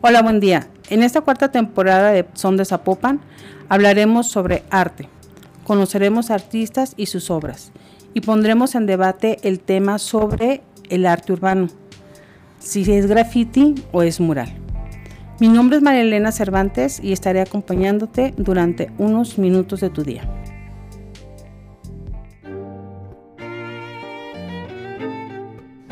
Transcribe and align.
Hola, 0.00 0.22
buen 0.22 0.38
día. 0.38 0.68
En 0.90 1.02
esta 1.02 1.22
cuarta 1.22 1.50
temporada 1.50 2.12
de 2.12 2.24
Son 2.34 2.56
de 2.56 2.64
Zapopan 2.64 3.20
hablaremos 3.68 4.28
sobre 4.28 4.62
arte. 4.70 5.08
Conoceremos 5.64 6.30
artistas 6.30 6.94
y 6.96 7.06
sus 7.06 7.32
obras 7.32 7.72
y 8.14 8.20
pondremos 8.20 8.76
en 8.76 8.86
debate 8.86 9.38
el 9.42 9.58
tema 9.58 9.98
sobre 9.98 10.62
el 10.88 11.04
arte 11.04 11.32
urbano, 11.32 11.66
si 12.60 12.82
es 12.92 13.06
graffiti 13.06 13.74
o 13.90 14.04
es 14.04 14.20
mural. 14.20 14.54
Mi 15.40 15.48
nombre 15.48 15.78
es 15.78 15.82
María 15.82 16.02
Elena 16.02 16.30
Cervantes 16.30 17.00
y 17.02 17.12
estaré 17.12 17.40
acompañándote 17.40 18.34
durante 18.36 18.92
unos 18.98 19.36
minutos 19.36 19.80
de 19.80 19.90
tu 19.90 20.04
día. 20.04 20.22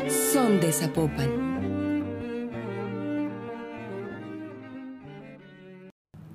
Son 0.07 0.61
de 0.61 0.71
Zapopan. 0.71 1.46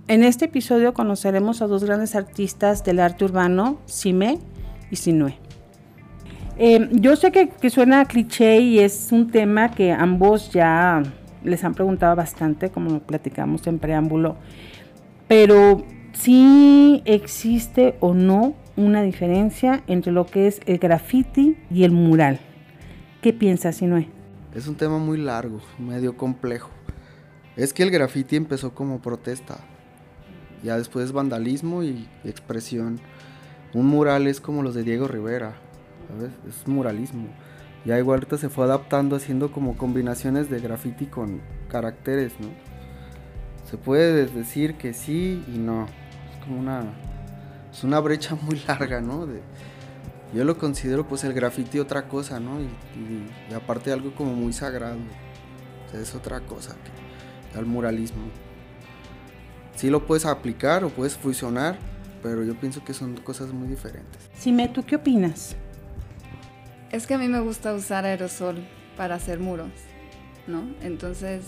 En 0.08 0.24
este 0.24 0.46
episodio 0.46 0.94
conoceremos 0.94 1.62
a 1.62 1.68
dos 1.68 1.84
grandes 1.84 2.16
artistas 2.16 2.82
del 2.82 2.98
arte 2.98 3.24
urbano, 3.24 3.78
Sime 3.86 4.38
y 4.90 4.96
Sinue. 4.96 5.38
Eh, 6.58 6.88
yo 6.92 7.14
sé 7.14 7.30
que, 7.30 7.48
que, 7.48 7.70
suena 7.70 8.04
cliché 8.04 8.60
y 8.60 8.80
es 8.80 9.10
un 9.12 9.30
tema 9.30 9.70
que 9.70 9.92
ambos 9.92 10.50
ya 10.52 11.02
les 11.44 11.62
han 11.64 11.74
preguntado 11.74 12.16
bastante, 12.16 12.70
como 12.70 13.00
platicamos 13.00 13.66
en 13.66 13.78
preámbulo, 13.78 14.36
pero 15.28 15.84
sí 16.12 17.02
existe 17.04 17.96
o 18.00 18.12
no 18.12 18.54
una 18.76 19.02
diferencia 19.02 19.82
entre 19.86 20.12
lo 20.12 20.26
que 20.26 20.48
es 20.48 20.60
el 20.66 20.78
graffiti 20.78 21.56
y 21.70 21.84
el 21.84 21.92
mural. 21.92 22.40
¿Qué 23.22 23.32
piensas, 23.32 23.76
Sinue? 23.76 24.08
Es 24.54 24.66
un 24.66 24.74
tema 24.74 24.98
muy 24.98 25.16
largo, 25.16 25.60
medio 25.78 26.16
complejo. 26.16 26.70
Es 27.56 27.72
que 27.72 27.82
el 27.82 27.90
graffiti 27.90 28.36
empezó 28.36 28.74
como 28.74 29.00
protesta, 29.00 29.58
ya 30.62 30.76
después 30.76 31.12
vandalismo 31.12 31.82
y 31.82 32.08
expresión. 32.24 33.00
Un 33.74 33.86
mural 33.86 34.26
es 34.26 34.40
como 34.40 34.62
los 34.62 34.74
de 34.74 34.82
Diego 34.82 35.08
Rivera, 35.08 35.54
¿sabes? 36.08 36.30
Es 36.48 36.68
muralismo. 36.68 37.28
Ya 37.84 37.98
igual 37.98 38.18
ahorita 38.20 38.38
se 38.38 38.48
fue 38.48 38.64
adaptando 38.64 39.16
haciendo 39.16 39.50
como 39.50 39.76
combinaciones 39.76 40.48
de 40.50 40.60
graffiti 40.60 41.06
con 41.06 41.40
caracteres, 41.68 42.32
¿no? 42.38 42.48
Se 43.68 43.76
puede 43.76 44.26
decir 44.26 44.74
que 44.74 44.92
sí 44.92 45.42
y 45.48 45.58
no. 45.58 45.86
Es 46.30 46.44
como 46.44 46.60
una 46.60 46.84
es 47.72 47.82
una 47.84 48.00
brecha 48.00 48.34
muy 48.42 48.60
larga, 48.68 49.00
¿no? 49.00 49.26
Yo 50.34 50.44
lo 50.44 50.56
considero 50.58 51.08
pues 51.08 51.24
el 51.24 51.32
graffiti 51.32 51.78
otra 51.78 52.08
cosa, 52.08 52.38
¿no? 52.38 52.60
Y, 52.60 52.64
y, 53.50 53.54
aparte 53.54 53.92
algo 53.92 54.14
como 54.14 54.34
muy 54.34 54.52
sagrado. 54.52 54.98
O 55.92 55.96
es 55.96 56.14
otra 56.14 56.40
cosa 56.40 56.74
que 56.74 57.58
al 57.58 57.66
muralismo 57.66 58.22
sí 59.74 59.90
lo 59.90 60.06
puedes 60.06 60.26
aplicar 60.26 60.84
o 60.84 60.90
puedes 60.90 61.16
fusionar, 61.16 61.78
pero 62.22 62.44
yo 62.44 62.54
pienso 62.54 62.84
que 62.84 62.94
son 62.94 63.16
cosas 63.16 63.52
muy 63.52 63.68
diferentes. 63.68 64.30
Sime, 64.38 64.68
¿tú 64.68 64.84
qué 64.84 64.96
opinas? 64.96 65.56
Es 66.90 67.06
que 67.06 67.14
a 67.14 67.18
mí 67.18 67.28
me 67.28 67.40
gusta 67.40 67.72
usar 67.74 68.04
aerosol 68.04 68.64
para 68.96 69.14
hacer 69.14 69.38
muros, 69.38 69.70
¿no? 70.46 70.64
Entonces, 70.82 71.44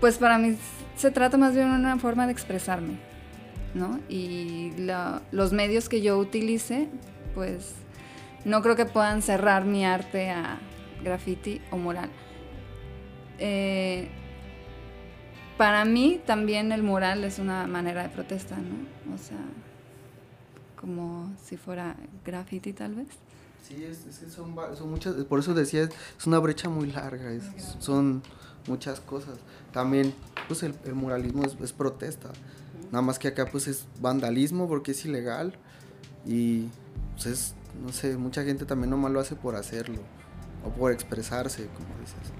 pues 0.00 0.18
para 0.18 0.38
mí 0.38 0.56
se 0.96 1.10
trata 1.10 1.36
más 1.36 1.54
bien 1.54 1.70
de 1.70 1.76
una 1.76 1.98
forma 1.98 2.26
de 2.26 2.32
expresarme, 2.32 2.98
¿no? 3.74 4.00
Y 4.08 4.72
la, 4.78 5.22
los 5.32 5.52
medios 5.52 5.88
que 5.88 6.00
yo 6.00 6.18
utilice, 6.18 6.88
pues 7.34 7.74
no 8.44 8.62
creo 8.62 8.76
que 8.76 8.86
puedan 8.86 9.22
cerrar 9.22 9.64
mi 9.64 9.84
arte 9.84 10.30
a 10.30 10.58
graffiti 11.02 11.60
o 11.70 11.76
mural. 11.76 12.10
Eh, 13.38 14.08
para 15.60 15.84
mí 15.84 16.18
también 16.24 16.72
el 16.72 16.82
mural 16.82 17.22
es 17.22 17.38
una 17.38 17.66
manera 17.66 18.02
de 18.02 18.08
protesta, 18.08 18.56
¿no? 18.56 19.14
O 19.14 19.18
sea, 19.18 19.36
como 20.74 21.30
si 21.44 21.58
fuera 21.58 21.96
graffiti 22.24 22.72
tal 22.72 22.94
vez. 22.94 23.08
Sí, 23.62 23.84
es, 23.84 24.06
es 24.06 24.20
que 24.20 24.30
son, 24.30 24.56
son, 24.74 24.90
muchas, 24.90 25.12
por 25.24 25.38
eso 25.38 25.52
decía, 25.52 25.82
es 25.82 26.26
una 26.26 26.38
brecha 26.38 26.70
muy 26.70 26.90
larga, 26.90 27.30
es, 27.30 27.44
son 27.78 28.22
muchas 28.68 29.00
cosas. 29.00 29.34
También, 29.70 30.14
pues 30.48 30.62
el, 30.62 30.74
el 30.86 30.94
muralismo 30.94 31.44
es, 31.44 31.54
es, 31.60 31.74
protesta, 31.74 32.30
nada 32.90 33.02
más 33.02 33.18
que 33.18 33.28
acá 33.28 33.44
pues 33.44 33.68
es 33.68 33.84
vandalismo 34.00 34.66
porque 34.66 34.92
es 34.92 35.04
ilegal 35.04 35.52
y 36.24 36.68
pues 37.12 37.26
es, 37.26 37.54
no 37.84 37.92
sé, 37.92 38.16
mucha 38.16 38.44
gente 38.44 38.64
también 38.64 38.88
nomás 38.88 39.12
lo 39.12 39.20
hace 39.20 39.36
por 39.36 39.56
hacerlo 39.56 40.00
o 40.64 40.70
por 40.70 40.90
expresarse, 40.90 41.66
como 41.66 42.00
dices. 42.00 42.32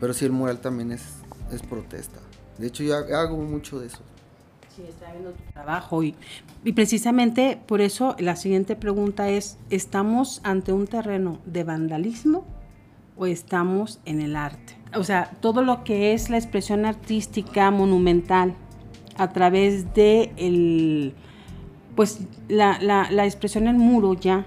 Pero 0.00 0.12
sí, 0.12 0.24
el 0.24 0.32
mural 0.32 0.60
también 0.60 0.90
es, 0.90 1.04
es 1.52 1.62
protesta. 1.62 2.18
De 2.58 2.68
hecho, 2.68 2.82
yo 2.82 2.96
hago 2.96 3.36
mucho 3.36 3.80
de 3.80 3.88
eso. 3.88 3.98
Sí, 4.74 4.82
está 4.88 5.10
viendo 5.12 5.30
tu 5.30 5.42
trabajo 5.52 6.02
y, 6.02 6.14
y 6.64 6.72
precisamente 6.72 7.58
por 7.66 7.80
eso 7.80 8.14
la 8.18 8.36
siguiente 8.36 8.76
pregunta 8.76 9.30
es, 9.30 9.58
¿estamos 9.70 10.40
ante 10.44 10.72
un 10.72 10.86
terreno 10.86 11.38
de 11.46 11.64
vandalismo 11.64 12.44
o 13.16 13.26
estamos 13.26 14.00
en 14.04 14.20
el 14.20 14.36
arte? 14.36 14.76
O 14.94 15.02
sea, 15.02 15.30
todo 15.40 15.62
lo 15.62 15.82
que 15.82 16.12
es 16.12 16.28
la 16.28 16.36
expresión 16.36 16.84
artística 16.84 17.70
monumental 17.70 18.54
a 19.16 19.32
través 19.32 19.94
de 19.94 20.32
el, 20.36 21.14
pues 21.94 22.20
la, 22.48 22.78
la, 22.80 23.10
la 23.10 23.24
expresión 23.24 23.68
en 23.68 23.78
muro 23.78 24.14
ya, 24.14 24.44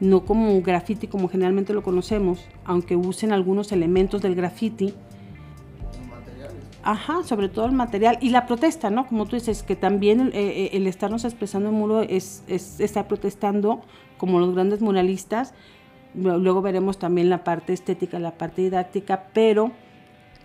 no 0.00 0.24
como 0.24 0.60
graffiti 0.62 1.06
como 1.06 1.28
generalmente 1.28 1.72
lo 1.72 1.84
conocemos, 1.84 2.44
aunque 2.64 2.96
usen 2.96 3.32
algunos 3.32 3.70
elementos 3.70 4.20
del 4.20 4.34
graffiti, 4.34 4.92
Ajá, 6.84 7.22
sobre 7.22 7.48
todo 7.48 7.66
el 7.66 7.72
material 7.72 8.18
y 8.20 8.30
la 8.30 8.46
protesta, 8.46 8.90
¿no? 8.90 9.06
Como 9.06 9.26
tú 9.26 9.36
dices, 9.36 9.62
que 9.62 9.76
también 9.76 10.30
eh, 10.34 10.70
el 10.72 10.86
estarnos 10.86 11.24
expresando 11.24 11.68
en 11.68 11.76
muro 11.76 12.02
es, 12.02 12.42
es 12.48 12.80
estar 12.80 13.06
protestando 13.06 13.82
como 14.18 14.40
los 14.40 14.54
grandes 14.54 14.80
muralistas. 14.80 15.54
Luego 16.14 16.60
veremos 16.60 16.98
también 16.98 17.30
la 17.30 17.44
parte 17.44 17.72
estética, 17.72 18.18
la 18.18 18.32
parte 18.36 18.62
didáctica, 18.62 19.28
pero 19.32 19.72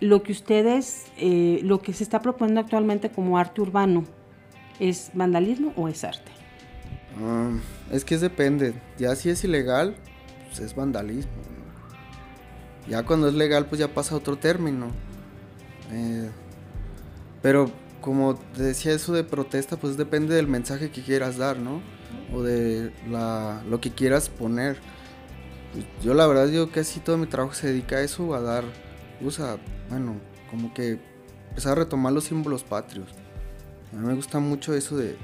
lo 0.00 0.22
que 0.22 0.32
ustedes, 0.32 1.06
eh, 1.18 1.60
lo 1.62 1.80
que 1.80 1.92
se 1.92 2.04
está 2.04 2.22
proponiendo 2.22 2.60
actualmente 2.60 3.10
como 3.10 3.36
arte 3.36 3.60
urbano, 3.60 4.04
¿es 4.78 5.10
vandalismo 5.14 5.72
o 5.76 5.88
es 5.88 6.04
arte? 6.04 6.30
Um, 7.20 7.60
es 7.90 8.04
que 8.04 8.16
depende. 8.16 8.74
Ya 8.96 9.14
si 9.16 9.28
es 9.28 9.42
ilegal, 9.42 9.96
pues 10.46 10.60
es 10.60 10.74
vandalismo. 10.74 11.32
Ya 12.88 13.02
cuando 13.02 13.28
es 13.28 13.34
legal, 13.34 13.66
pues 13.66 13.80
ya 13.80 13.88
pasa 13.88 14.14
otro 14.14 14.38
término. 14.38 14.86
Eh, 15.90 16.30
pero 17.42 17.70
como 18.00 18.38
decía 18.56 18.92
eso 18.92 19.12
de 19.12 19.24
protesta, 19.24 19.76
pues 19.76 19.96
depende 19.96 20.34
del 20.34 20.46
mensaje 20.46 20.90
que 20.90 21.02
quieras 21.02 21.36
dar, 21.36 21.58
¿no? 21.58 21.82
O 22.32 22.42
de 22.42 22.92
la, 23.08 23.62
lo 23.68 23.80
que 23.80 23.90
quieras 23.90 24.28
poner. 24.28 24.78
Yo 26.02 26.14
la 26.14 26.26
verdad, 26.26 26.48
yo 26.48 26.70
casi 26.70 27.00
todo 27.00 27.18
mi 27.18 27.26
trabajo 27.26 27.54
se 27.54 27.68
dedica 27.68 27.96
a 27.96 28.02
eso, 28.02 28.34
a 28.34 28.40
dar, 28.40 28.64
usa, 29.20 29.58
bueno, 29.90 30.16
como 30.50 30.72
que 30.72 30.98
empezar 31.50 31.72
a 31.72 31.82
retomar 31.82 32.12
los 32.12 32.24
símbolos 32.24 32.64
patrios. 32.64 33.08
A 33.92 33.96
mí 33.96 34.06
me 34.06 34.14
gusta 34.14 34.38
mucho 34.38 34.74
eso 34.74 34.96
de, 34.96 35.16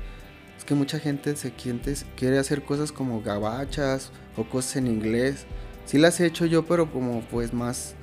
es 0.56 0.64
que 0.64 0.74
mucha 0.74 0.98
gente 0.98 1.34
se 1.36 1.52
quiere, 1.52 1.80
quiere 2.16 2.38
hacer 2.38 2.64
cosas 2.64 2.92
como 2.92 3.22
gabachas 3.22 4.10
o 4.36 4.44
cosas 4.44 4.76
en 4.76 4.86
inglés. 4.86 5.46
Sí 5.86 5.98
las 5.98 6.20
he 6.20 6.26
hecho 6.26 6.46
yo, 6.46 6.64
pero 6.66 6.90
como 6.90 7.22
pues 7.22 7.52
más 7.52 7.94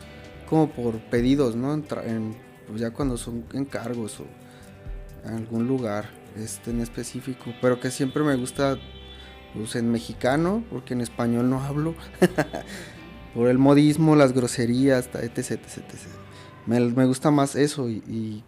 como 0.50 0.70
por 0.70 1.00
pedidos, 1.00 1.56
¿no? 1.56 1.74
Pues 2.72 2.82
ya 2.82 2.92
cuando 2.92 3.18
son 3.18 3.44
encargos 3.54 4.22
o 4.22 4.26
en 5.28 5.34
algún 5.36 5.68
lugar 5.68 6.10
este, 6.38 6.72
en 6.72 6.80
específico, 6.80 7.54
pero 7.62 7.82
que 7.82 7.92
siempre 7.92 8.24
me 8.24 8.36
gusta 8.36 8.78
pues, 9.54 9.76
en 9.76 9.92
mexicano, 9.92 10.64
porque 10.70 10.94
en 10.94 11.02
español 11.02 11.50
no 11.50 11.62
hablo, 11.62 11.96
por 13.36 13.50
el 13.50 13.58
modismo, 13.58 14.16
las 14.16 14.32
groserías, 14.32 15.08
etc, 15.08 15.38
etc, 15.38 15.52
etc. 15.52 15.98
Me, 16.66 17.06
gusta 17.06 17.30
más 17.30 17.56
eso 17.56 17.90
y, 17.90 18.42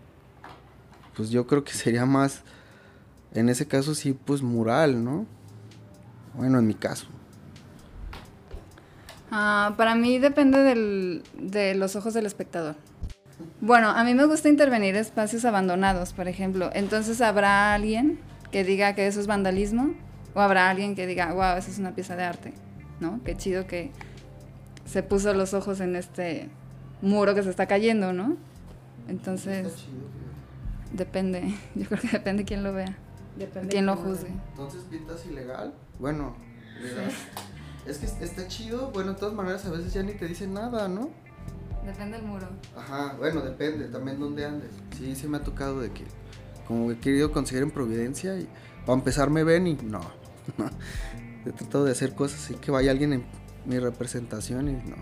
pues 1.17 1.29
yo 1.29 1.45
creo 1.45 1.65
que 1.65 1.73
sería 1.73 2.05
más, 2.05 2.43
en 3.33 3.49
ese 3.49 3.67
caso 3.67 3.93
sí, 3.93 4.13
pues 4.13 4.41
mural, 4.41 5.03
¿no? 5.03 5.25
Bueno, 6.33 6.59
en 6.59 6.67
mi 6.67 6.75
caso. 6.75 7.07
Uh, 9.31 9.75
para 9.75 9.95
mí 9.95 10.17
depende 10.17 10.59
del, 10.59 11.23
de 11.37 11.75
los 11.75 11.97
ojos 11.97 12.13
del 12.13 12.25
espectador. 12.25 12.75
Bueno, 13.61 13.89
a 13.89 14.03
mí 14.03 14.13
me 14.13 14.25
gusta 14.25 14.49
intervenir 14.49 14.95
espacios 14.95 15.45
abandonados, 15.45 16.13
por 16.13 16.27
ejemplo. 16.27 16.69
Entonces, 16.73 17.21
¿habrá 17.21 17.73
alguien 17.73 18.19
que 18.51 18.63
diga 18.63 18.93
que 18.95 19.07
eso 19.07 19.19
es 19.19 19.27
vandalismo? 19.27 19.93
¿O 20.33 20.41
habrá 20.41 20.69
alguien 20.69 20.95
que 20.95 21.07
diga, 21.07 21.33
wow, 21.33 21.57
eso 21.57 21.71
es 21.71 21.79
una 21.79 21.93
pieza 21.95 22.15
de 22.15 22.23
arte? 22.23 22.53
¿No? 22.99 23.19
Qué 23.23 23.35
chido 23.35 23.67
que 23.67 23.91
se 24.85 25.03
puso 25.03 25.33
los 25.33 25.53
ojos 25.53 25.79
en 25.79 25.95
este 25.95 26.49
muro 27.01 27.35
que 27.35 27.43
se 27.43 27.49
está 27.49 27.67
cayendo, 27.67 28.13
¿no? 28.13 28.37
Entonces, 29.07 29.85
depende. 30.91 31.55
Yo 31.75 31.87
creo 31.87 32.01
que 32.01 32.09
depende 32.09 32.45
quién 32.45 32.63
lo 32.63 32.73
vea. 32.73 32.97
Depende 33.37 33.69
quién 33.69 33.85
lo 33.85 33.95
juzgue. 33.95 34.31
Entonces, 34.51 34.83
¿pintas 34.89 35.25
ilegal? 35.25 35.73
Bueno, 35.99 36.35
legal. 36.81 37.11
Es 37.85 37.97
que 37.97 38.05
está 38.05 38.47
chido. 38.47 38.91
Bueno, 38.91 39.13
de 39.13 39.19
todas 39.19 39.35
maneras, 39.35 39.65
a 39.65 39.71
veces 39.71 39.93
ya 39.93 40.03
ni 40.03 40.13
te 40.13 40.27
dicen 40.27 40.53
nada, 40.53 40.87
¿no? 40.87 41.09
Depende 41.85 42.17
del 42.17 42.25
muro. 42.25 42.47
Ajá, 42.75 43.15
bueno, 43.17 43.41
depende 43.41 43.87
también 43.89 44.19
dónde 44.19 44.45
andes. 44.45 44.69
Sí, 44.97 45.15
sí 45.15 45.27
me 45.27 45.37
ha 45.37 45.43
tocado 45.43 45.81
de 45.81 45.91
que 45.91 46.03
como 46.67 46.91
he 46.91 46.97
querido 46.97 47.31
conseguir 47.31 47.63
en 47.63 47.71
Providencia 47.71 48.37
y 48.37 48.47
para 48.85 48.97
empezar 48.97 49.29
me 49.29 49.43
ven 49.43 49.67
y 49.67 49.73
no. 49.73 50.01
he 51.45 51.51
tratado 51.51 51.85
de 51.85 51.91
hacer 51.91 52.15
cosas 52.15 52.43
así 52.43 52.55
que 52.55 52.71
vaya 52.71 52.91
alguien 52.91 53.13
en 53.13 53.25
mi 53.65 53.79
representación 53.79 54.69
y 54.69 54.73
no. 54.73 54.95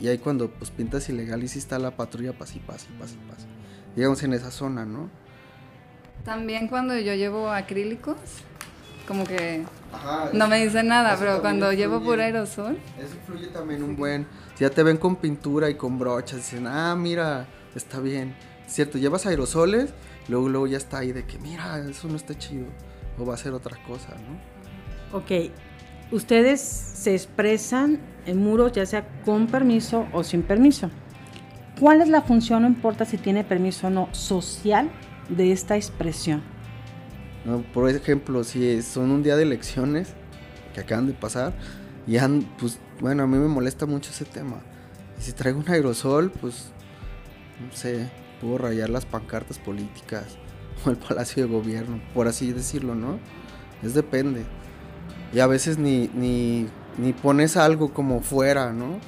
Y 0.00 0.08
ahí 0.08 0.18
cuando 0.18 0.50
pues 0.50 0.70
pintas 0.70 1.08
ilegal 1.08 1.42
y 1.42 1.48
si 1.48 1.58
está 1.58 1.78
la 1.78 1.96
patrulla, 1.96 2.32
pasa 2.32 2.56
y 2.56 2.60
pasa 2.60 2.86
y 2.90 2.98
pasa 2.98 3.14
y 3.14 3.30
pasa. 3.30 3.46
Digamos 3.94 4.22
en 4.22 4.32
esa 4.32 4.50
zona, 4.50 4.84
¿no? 4.84 5.10
También 6.24 6.68
cuando 6.68 6.96
yo 6.98 7.14
llevo 7.14 7.50
acrílicos, 7.50 8.16
como 9.06 9.24
que 9.24 9.64
no 10.32 10.48
me 10.48 10.64
dicen 10.64 10.88
nada, 10.88 11.16
pero 11.18 11.40
cuando 11.40 11.72
llevo 11.72 12.00
puro 12.00 12.22
aerosol. 12.22 12.78
Eso 12.98 13.14
influye 13.16 13.48
también 13.48 13.82
un 13.82 13.96
buen. 13.96 14.26
Ya 14.62 14.70
te 14.70 14.84
ven 14.84 14.96
con 14.96 15.16
pintura 15.16 15.68
y 15.70 15.74
con 15.74 15.98
brochas, 15.98 16.36
dicen, 16.36 16.68
ah, 16.68 16.94
mira, 16.94 17.48
está 17.74 17.98
bien. 17.98 18.36
Cierto, 18.68 18.96
llevas 18.96 19.26
aerosoles, 19.26 19.92
luego, 20.28 20.48
luego 20.48 20.68
ya 20.68 20.76
está 20.76 20.98
ahí 20.98 21.10
de 21.10 21.24
que, 21.24 21.36
mira, 21.36 21.80
eso 21.80 22.06
no 22.06 22.14
está 22.14 22.38
chido. 22.38 22.66
O 23.18 23.26
va 23.26 23.34
a 23.34 23.36
ser 23.36 23.54
otra 23.54 23.76
cosa, 23.84 24.14
¿no? 24.14 25.18
Ok. 25.18 25.50
Ustedes 26.12 26.60
se 26.60 27.12
expresan 27.12 27.98
en 28.24 28.38
muros, 28.38 28.70
ya 28.70 28.86
sea 28.86 29.04
con 29.24 29.48
permiso 29.48 30.06
o 30.12 30.22
sin 30.22 30.44
permiso. 30.44 30.92
¿Cuál 31.80 32.00
es 32.00 32.08
la 32.08 32.22
función, 32.22 32.62
no 32.62 32.68
importa 32.68 33.04
si 33.04 33.18
tiene 33.18 33.42
permiso 33.42 33.88
o 33.88 33.90
no, 33.90 34.14
social 34.14 34.92
de 35.28 35.50
esta 35.50 35.74
expresión? 35.74 36.40
Por 37.74 37.90
ejemplo, 37.90 38.44
si 38.44 38.80
son 38.82 39.10
un 39.10 39.24
día 39.24 39.34
de 39.34 39.42
elecciones 39.42 40.10
que 40.72 40.82
acaban 40.82 41.08
de 41.08 41.14
pasar, 41.14 41.52
y 42.06 42.16
han, 42.16 42.42
pues 42.58 42.78
bueno, 43.02 43.24
a 43.24 43.26
mí 43.26 43.36
me 43.36 43.48
molesta 43.48 43.84
mucho 43.84 44.12
ese 44.12 44.24
tema. 44.24 44.60
Y 45.18 45.22
si 45.22 45.32
traigo 45.32 45.58
un 45.58 45.68
aerosol, 45.68 46.30
pues 46.30 46.70
no 47.60 47.76
sé, 47.76 48.08
puedo 48.40 48.58
rayar 48.58 48.90
las 48.90 49.06
pancartas 49.06 49.58
políticas 49.58 50.24
o 50.86 50.90
el 50.90 50.96
palacio 50.96 51.44
de 51.44 51.52
gobierno, 51.52 52.00
por 52.14 52.28
así 52.28 52.52
decirlo, 52.52 52.94
¿no? 52.94 53.18
Es 53.82 53.94
depende. 53.94 54.44
Y 55.34 55.40
a 55.40 55.48
veces 55.48 55.78
ni, 55.78 56.10
ni, 56.14 56.68
ni 56.96 57.12
pones 57.12 57.56
algo 57.56 57.92
como 57.92 58.20
fuera, 58.20 58.72
¿no? 58.72 58.98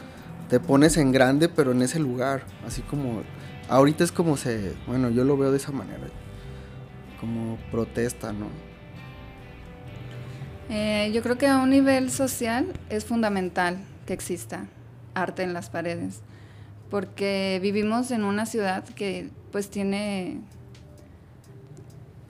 Te 0.48 0.58
pones 0.58 0.96
en 0.96 1.12
grande, 1.12 1.48
pero 1.48 1.70
en 1.70 1.80
ese 1.80 2.00
lugar, 2.00 2.44
así 2.66 2.82
como 2.82 3.22
ahorita 3.68 4.02
es 4.02 4.10
como 4.10 4.36
se, 4.36 4.74
bueno, 4.88 5.08
yo 5.08 5.22
lo 5.22 5.36
veo 5.36 5.52
de 5.52 5.58
esa 5.58 5.70
manera 5.70 6.08
como 7.20 7.58
protesta, 7.70 8.32
¿no? 8.32 8.48
Eh, 10.70 11.10
yo 11.14 11.22
creo 11.22 11.36
que 11.36 11.46
a 11.46 11.58
un 11.58 11.70
nivel 11.70 12.10
social 12.10 12.66
es 12.90 13.04
fundamental 13.04 13.78
que 14.06 14.12
exista 14.12 14.66
arte 15.14 15.42
en 15.42 15.52
las 15.52 15.70
paredes, 15.70 16.20
porque 16.90 17.58
vivimos 17.62 18.10
en 18.10 18.24
una 18.24 18.46
ciudad 18.46 18.84
que 18.84 19.28
pues 19.52 19.70
tiene 19.70 20.40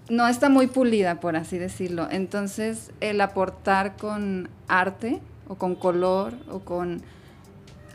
no 0.08 0.28
está 0.28 0.48
muy 0.48 0.66
pulida, 0.66 1.20
por 1.20 1.36
así 1.36 1.58
decirlo. 1.58 2.08
Entonces, 2.10 2.90
el 3.00 3.20
aportar 3.20 3.96
con 3.96 4.50
arte 4.68 5.20
o 5.48 5.56
con 5.56 5.74
color 5.74 6.34
o 6.50 6.60
con 6.60 7.02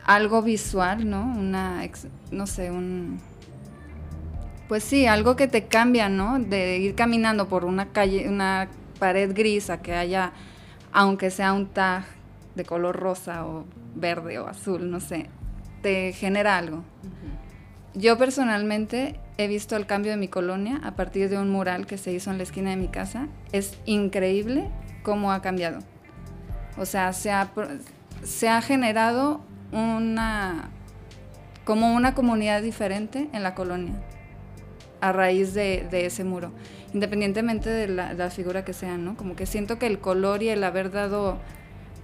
algo 0.05 0.41
visual, 0.41 1.07
¿no? 1.09 1.21
Una, 1.21 1.87
no 2.31 2.47
sé, 2.47 2.71
un, 2.71 3.19
pues 4.67 4.83
sí, 4.83 5.05
algo 5.05 5.35
que 5.35 5.47
te 5.47 5.67
cambia, 5.67 6.09
¿no? 6.09 6.39
De 6.39 6.77
ir 6.77 6.95
caminando 6.95 7.47
por 7.47 7.63
una 7.65 7.89
calle, 7.89 8.27
una 8.27 8.69
pared 8.99 9.33
gris 9.33 9.69
a 9.69 9.81
que 9.81 9.95
haya, 9.95 10.33
aunque 10.91 11.31
sea 11.31 11.53
un 11.53 11.67
tag 11.67 12.03
de 12.55 12.65
color 12.65 12.95
rosa 12.95 13.45
o 13.45 13.65
verde 13.95 14.39
o 14.39 14.47
azul, 14.47 14.91
no 14.91 14.99
sé, 14.99 15.27
te 15.81 16.13
genera 16.13 16.57
algo. 16.57 16.83
Yo 17.95 18.17
personalmente 18.17 19.19
he 19.37 19.47
visto 19.47 19.75
el 19.75 19.85
cambio 19.85 20.11
de 20.11 20.17
mi 20.17 20.27
colonia 20.27 20.79
a 20.83 20.95
partir 20.95 21.29
de 21.29 21.37
un 21.37 21.49
mural 21.49 21.85
que 21.87 21.97
se 21.97 22.11
hizo 22.11 22.29
en 22.29 22.37
la 22.37 22.43
esquina 22.43 22.69
de 22.69 22.75
mi 22.75 22.87
casa. 22.87 23.27
Es 23.51 23.77
increíble 23.85 24.69
cómo 25.01 25.31
ha 25.31 25.41
cambiado. 25.41 25.79
O 26.77 26.85
sea, 26.85 27.13
se 27.13 27.31
ha, 27.31 27.49
se 28.23 28.47
ha 28.47 28.61
generado 28.61 29.41
una 29.71 30.69
como 31.69 31.93
una 31.93 32.15
comunidad 32.15 32.63
diferente 32.63 33.29
en 33.31 33.43
la 33.43 33.53
colonia 33.53 33.93
a 35.01 35.11
raíz 35.11 35.53
de, 35.53 35.87
ese 35.91 36.23
muro, 36.23 36.51
independientemente 36.93 37.69
de 37.69 37.87
la, 37.87 38.29
figura 38.29 38.65
que 38.65 38.73
sea, 38.73 38.97
¿no? 38.97 39.15
Como 39.15 39.35
que 39.35 39.45
siento 39.45 39.79
que 39.79 39.87
el 39.87 39.99
color 39.99 40.43
y 40.43 40.49
el 40.49 40.63
haber 40.63 40.91
dado 40.91 41.37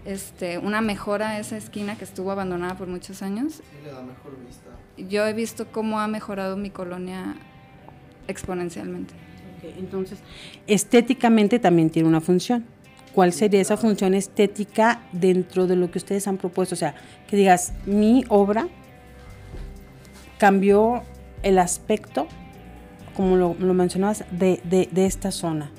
este, 0.05 0.57
una 0.57 0.81
mejora 0.81 1.29
a 1.29 1.39
esa 1.39 1.57
esquina 1.57 1.97
que 1.97 2.03
estuvo 2.03 2.31
abandonada 2.31 2.75
por 2.75 2.87
muchos 2.87 3.21
años. 3.21 3.61
le 3.83 3.91
da 3.91 4.01
mejor 4.01 4.37
vista. 4.45 4.69
Yo 5.09 5.25
he 5.25 5.33
visto 5.33 5.67
cómo 5.71 5.99
ha 5.99 6.07
mejorado 6.07 6.57
mi 6.57 6.69
colonia 6.69 7.35
exponencialmente. 8.27 9.13
entonces, 9.77 10.19
estéticamente 10.67 11.59
también 11.59 11.89
tiene 11.89 12.07
una 12.07 12.21
función. 12.21 12.65
¿Cuál 13.13 13.31
sería 13.31 13.61
esa 13.61 13.77
función 13.77 14.13
estética 14.13 15.01
dentro 15.13 15.67
de 15.67 15.77
lo 15.77 15.89
que 15.89 15.99
ustedes 15.99 16.27
han 16.27 16.37
propuesto? 16.37 16.75
O 16.75 16.77
sea, 16.77 16.95
que 17.27 17.37
digas, 17.37 17.73
mi 17.85 18.25
obra 18.27 18.67
cambió 20.37 21.01
el 21.41 21.57
aspecto 21.59 22.27
como 23.15 23.35
lo, 23.35 23.73
mencionabas, 23.73 24.25
de, 24.31 24.59
de, 24.63 25.05
esta 25.05 25.31
zona? 25.31 25.71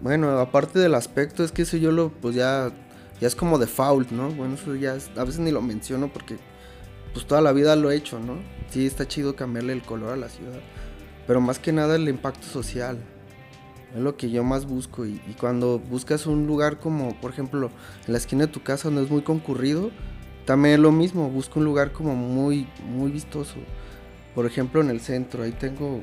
Bueno, 0.00 0.38
aparte 0.38 0.78
del 0.78 0.94
aspecto, 0.94 1.44
es 1.44 1.52
que 1.52 1.62
eso 1.62 1.76
yo 1.76 1.92
lo, 1.92 2.10
pues 2.10 2.34
ya, 2.34 2.70
ya 3.20 3.26
es 3.26 3.36
como 3.36 3.58
default, 3.58 4.10
¿no? 4.10 4.30
Bueno, 4.30 4.54
eso 4.54 4.74
ya 4.74 4.96
a 5.16 5.24
veces 5.24 5.40
ni 5.40 5.50
lo 5.50 5.62
menciono 5.62 6.12
porque 6.12 6.38
pues 7.12 7.26
toda 7.26 7.40
la 7.40 7.52
vida 7.52 7.76
lo 7.76 7.90
he 7.90 7.96
hecho, 7.96 8.18
¿no? 8.18 8.38
Sí, 8.70 8.86
está 8.86 9.06
chido 9.06 9.36
cambiarle 9.36 9.74
el 9.74 9.82
color 9.82 10.14
a 10.14 10.16
la 10.16 10.28
ciudad, 10.28 10.60
pero 11.26 11.40
más 11.40 11.58
que 11.58 11.72
nada 11.72 11.96
el 11.96 12.08
impacto 12.08 12.46
social. 12.46 12.98
Es 13.94 14.00
lo 14.00 14.16
que 14.16 14.30
yo 14.30 14.42
más 14.42 14.64
busco 14.64 15.04
y, 15.04 15.20
y 15.28 15.34
cuando 15.34 15.78
buscas 15.78 16.26
un 16.26 16.46
lugar 16.46 16.80
como, 16.80 17.14
por 17.20 17.30
ejemplo, 17.30 17.70
en 18.06 18.12
la 18.12 18.18
esquina 18.18 18.46
de 18.46 18.52
tu 18.52 18.62
casa 18.62 18.88
donde 18.88 19.04
es 19.04 19.10
muy 19.10 19.20
concurrido, 19.20 19.90
también 20.46 20.74
es 20.74 20.80
lo 20.80 20.90
mismo, 20.90 21.28
busco 21.28 21.60
un 21.60 21.66
lugar 21.66 21.92
como 21.92 22.16
muy, 22.16 22.66
muy 22.84 23.10
vistoso. 23.10 23.56
Por 24.34 24.46
ejemplo, 24.46 24.80
en 24.80 24.90
el 24.90 25.00
centro, 25.00 25.42
ahí 25.42 25.52
tengo 25.52 26.02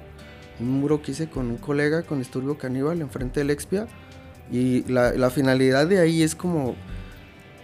un 0.59 0.79
muro 0.79 1.01
que 1.01 1.11
hice 1.11 1.29
con 1.29 1.49
un 1.49 1.57
colega 1.57 2.03
con 2.03 2.19
Disturbio 2.19 2.57
Caníbal 2.57 3.01
enfrente 3.01 3.39
del 3.39 3.49
Expia. 3.49 3.87
Y 4.51 4.83
la, 4.91 5.29
finalidad 5.29 5.87
de 5.87 5.99
ahí 5.99 6.23
es 6.23 6.35
como, 6.35 6.75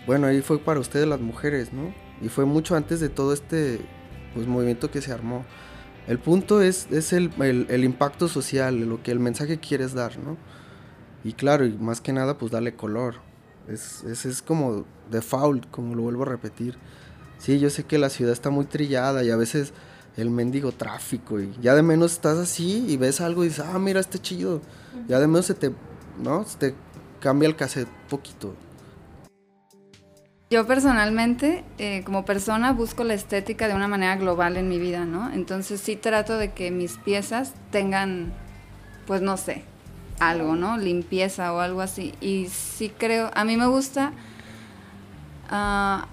bueno, 0.06 0.28
ahí 0.28 0.42
fue 0.42 0.60
para 0.60 0.80
ustedes 0.80 1.08
las 1.08 1.20
mujeres, 1.20 1.74
¿no? 1.74 1.94
Y 2.22 2.30
fue 2.30 2.46
mucho 2.46 2.76
antes 2.76 3.00
de 3.00 3.10
todo 3.10 3.34
este 3.34 3.80
pues, 4.34 4.48
movimiento 4.48 4.92
que 4.92 5.02
se 5.02 5.12
armó. 5.12 5.46
El 6.08 6.20
punto 6.20 6.62
es, 6.62 6.88
es 6.92 7.12
el, 7.14 7.32
impacto 7.84 8.28
social, 8.28 8.80
lo 8.82 9.02
que 9.02 9.12
el 9.12 9.20
mensaje 9.20 9.60
quieres 9.60 9.94
dar, 9.94 10.20
¿no? 10.20 10.38
Y 11.24 11.34
claro, 11.34 11.66
y 11.66 11.72
más 11.72 12.02
que 12.02 12.14
nada, 12.14 12.38
pues 12.38 12.52
darle 12.52 12.76
color. 12.76 13.16
Es, 13.68 14.04
es, 14.04 14.28
es 14.28 14.44
como 14.44 14.86
default, 15.10 15.70
como 15.72 15.96
lo 15.96 16.04
vuelvo 16.04 16.22
a 16.22 16.28
repetir. 16.28 16.78
Sí, 17.40 17.60
yo 17.60 17.72
sé 17.72 17.84
que 17.84 17.98
la 17.98 18.10
ciudad 18.10 18.32
está 18.32 18.52
muy 18.52 18.66
trillada 18.66 19.24
y 19.24 19.32
a 19.32 19.36
veces 19.36 19.74
el 20.18 20.30
mendigo 20.30 20.72
tráfico 20.72 21.40
y 21.40 21.54
ya 21.62 21.76
de 21.76 21.84
menos 21.84 22.14
estás 22.14 22.38
así 22.38 22.86
y 22.88 22.98
ves 22.98 23.22
algo 23.22 23.44
y 23.44 23.50
dices, 23.50 23.66
ah, 23.68 23.80
mira, 23.80 24.00
este 24.00 24.20
chido. 24.20 24.62
Ya 25.08 25.20
de 25.20 25.28
menos 25.28 25.46
se 25.46 25.54
te, 25.54 25.72
¿no? 26.22 26.46
Se 26.46 26.58
te 26.58 26.76
cambia 27.20 27.48
el 27.48 27.56
cassette 27.56 27.90
poquito. 28.10 28.56
Yo 30.50 30.68
personalmente, 30.68 31.66
eh, 31.80 32.04
como 32.06 32.24
persona, 32.24 32.72
busco 32.72 33.04
la 33.04 33.14
estética 33.14 33.68
de 33.68 33.74
una 33.74 33.88
manera 33.88 34.16
global 34.16 34.58
en 34.58 34.70
mi 34.70 34.80
vida, 34.80 35.06
¿no? 35.06 35.32
Entonces 35.34 35.82
sí 35.82 35.96
trato 35.96 36.38
de 36.38 36.54
que 36.54 36.72
mis 36.72 36.98
piezas 36.98 37.54
tengan, 37.72 38.32
pues 39.08 39.22
no 39.22 39.38
sé, 39.38 39.64
algo, 40.20 40.56
¿no? 40.56 40.78
Limpieza 40.78 41.52
o 41.52 41.60
algo 41.60 41.82
así. 41.82 42.14
Y 42.22 42.48
sí 42.48 42.90
creo, 42.90 43.32
a 43.34 43.44
mí 43.44 43.58
me 43.58 43.68
gusta 43.68 44.14
uh, 45.52 46.06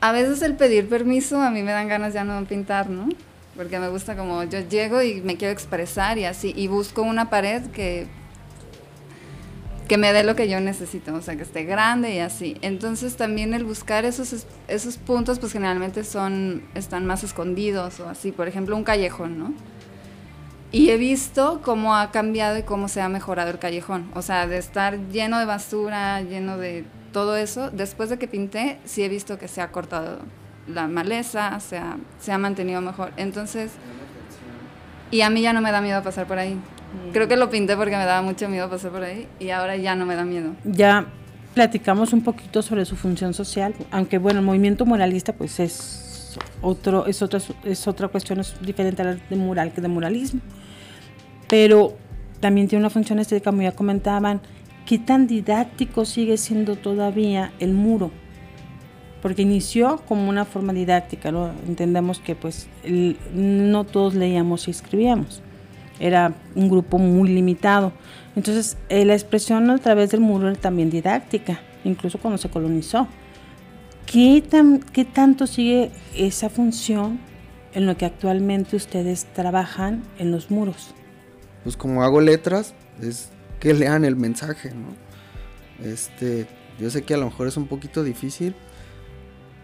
a 0.00 0.12
veces 0.12 0.42
el 0.42 0.56
pedir 0.56 0.88
permiso 0.88 1.40
a 1.40 1.50
mí 1.50 1.62
me 1.62 1.72
dan 1.72 1.88
ganas 1.88 2.14
ya 2.14 2.24
no 2.24 2.42
pintar, 2.44 2.88
¿no? 2.88 3.08
Porque 3.56 3.78
me 3.78 3.88
gusta 3.88 4.16
como 4.16 4.42
yo 4.44 4.60
llego 4.60 5.02
y 5.02 5.20
me 5.20 5.36
quiero 5.36 5.52
expresar 5.52 6.18
y 6.18 6.24
así, 6.24 6.52
y 6.56 6.68
busco 6.68 7.02
una 7.02 7.28
pared 7.28 7.62
que, 7.72 8.06
que 9.88 9.98
me 9.98 10.12
dé 10.12 10.24
lo 10.24 10.36
que 10.36 10.48
yo 10.48 10.60
necesito, 10.60 11.14
o 11.14 11.20
sea, 11.20 11.36
que 11.36 11.42
esté 11.42 11.64
grande 11.64 12.14
y 12.14 12.20
así. 12.20 12.56
Entonces 12.62 13.16
también 13.16 13.52
el 13.52 13.64
buscar 13.64 14.04
esos, 14.06 14.46
esos 14.68 14.96
puntos, 14.96 15.38
pues 15.38 15.52
generalmente 15.52 16.04
son, 16.04 16.62
están 16.74 17.06
más 17.06 17.22
escondidos 17.22 18.00
o 18.00 18.08
así, 18.08 18.32
por 18.32 18.48
ejemplo, 18.48 18.76
un 18.76 18.84
callejón, 18.84 19.38
¿no? 19.38 19.52
Y 20.72 20.90
he 20.90 20.96
visto 20.96 21.60
cómo 21.62 21.96
ha 21.96 22.12
cambiado 22.12 22.56
y 22.56 22.62
cómo 22.62 22.88
se 22.88 23.00
ha 23.00 23.08
mejorado 23.08 23.50
el 23.50 23.58
callejón. 23.58 24.08
O 24.14 24.22
sea, 24.22 24.46
de 24.46 24.56
estar 24.56 24.98
lleno 25.08 25.40
de 25.40 25.44
basura, 25.44 26.22
lleno 26.22 26.56
de 26.56 26.84
todo 27.12 27.36
eso, 27.36 27.70
después 27.70 28.10
de 28.10 28.18
que 28.18 28.28
pinté, 28.28 28.78
sí 28.84 29.02
he 29.02 29.08
visto 29.08 29.38
que 29.38 29.48
se 29.48 29.60
ha 29.60 29.70
cortado 29.70 30.18
la 30.66 30.86
maleza, 30.86 31.58
se 31.60 31.78
ha, 31.78 31.96
se 32.20 32.32
ha 32.32 32.38
mantenido 32.38 32.80
mejor. 32.80 33.12
Entonces, 33.16 33.72
y 35.10 35.22
a 35.22 35.30
mí 35.30 35.42
ya 35.42 35.52
no 35.52 35.60
me 35.60 35.72
da 35.72 35.80
miedo 35.80 36.02
pasar 36.02 36.26
por 36.26 36.38
ahí. 36.38 36.56
Creo 37.12 37.28
que 37.28 37.36
lo 37.36 37.50
pinté 37.50 37.76
porque 37.76 37.96
me 37.96 38.04
daba 38.04 38.22
mucho 38.22 38.48
miedo 38.48 38.68
pasar 38.68 38.90
por 38.90 39.02
ahí 39.02 39.28
y 39.38 39.50
ahora 39.50 39.76
ya 39.76 39.94
no 39.94 40.06
me 40.06 40.16
da 40.16 40.24
miedo. 40.24 40.52
Ya 40.64 41.06
platicamos 41.54 42.12
un 42.12 42.22
poquito 42.22 42.62
sobre 42.62 42.84
su 42.84 42.96
función 42.96 43.34
social, 43.34 43.74
aunque 43.90 44.18
bueno, 44.18 44.40
el 44.40 44.46
movimiento 44.46 44.86
moralista 44.86 45.32
pues 45.32 45.60
es 45.60 46.10
es 46.30 46.38
otro, 46.62 47.06
es 47.06 47.22
otra, 47.22 47.40
es 47.64 47.88
otra 47.88 48.08
cuestión, 48.08 48.40
es 48.40 48.54
diferente 48.60 49.02
al 49.02 49.20
de 49.28 49.36
mural 49.36 49.72
que 49.72 49.80
de 49.80 49.88
muralismo. 49.88 50.40
Pero 51.48 51.96
también 52.40 52.68
tiene 52.68 52.82
una 52.82 52.90
función 52.90 53.18
estética, 53.18 53.50
como 53.50 53.62
ya 53.62 53.72
comentaban, 53.72 54.40
¿qué 54.90 54.98
tan 54.98 55.28
didáctico 55.28 56.04
sigue 56.04 56.36
siendo 56.36 56.74
todavía 56.74 57.52
el 57.60 57.74
muro? 57.74 58.10
Porque 59.22 59.42
inició 59.42 60.02
como 60.08 60.28
una 60.28 60.44
forma 60.44 60.72
didáctica, 60.72 61.30
¿no? 61.30 61.52
Entendemos 61.68 62.18
que 62.18 62.34
pues 62.34 62.66
no 63.32 63.84
todos 63.84 64.16
leíamos 64.16 64.66
y 64.66 64.72
escribíamos, 64.72 65.42
era 66.00 66.34
un 66.56 66.68
grupo 66.68 66.98
muy 66.98 67.28
limitado. 67.28 67.92
Entonces 68.34 68.78
eh, 68.88 69.04
la 69.04 69.12
expresión 69.12 69.70
a 69.70 69.78
través 69.78 70.10
del 70.10 70.22
muro 70.22 70.48
era 70.48 70.58
también 70.58 70.90
didáctica, 70.90 71.60
incluso 71.84 72.18
cuando 72.18 72.36
se 72.36 72.50
colonizó. 72.50 73.06
¿Qué, 74.06 74.42
tan, 74.42 74.80
¿Qué 74.80 75.04
tanto 75.04 75.46
sigue 75.46 75.92
esa 76.16 76.50
función 76.50 77.20
en 77.74 77.86
lo 77.86 77.96
que 77.96 78.06
actualmente 78.06 78.74
ustedes 78.74 79.26
trabajan 79.34 80.02
en 80.18 80.32
los 80.32 80.50
muros? 80.50 80.96
Pues 81.62 81.76
como 81.76 82.02
hago 82.02 82.20
letras, 82.20 82.74
es 83.00 83.30
que 83.60 83.74
lean 83.74 84.04
el 84.04 84.16
mensaje, 84.16 84.72
¿no? 84.74 84.88
Este, 85.86 86.48
yo 86.78 86.90
sé 86.90 87.02
que 87.02 87.14
a 87.14 87.18
lo 87.18 87.26
mejor 87.26 87.46
es 87.46 87.56
un 87.56 87.68
poquito 87.68 88.02
difícil, 88.02 88.56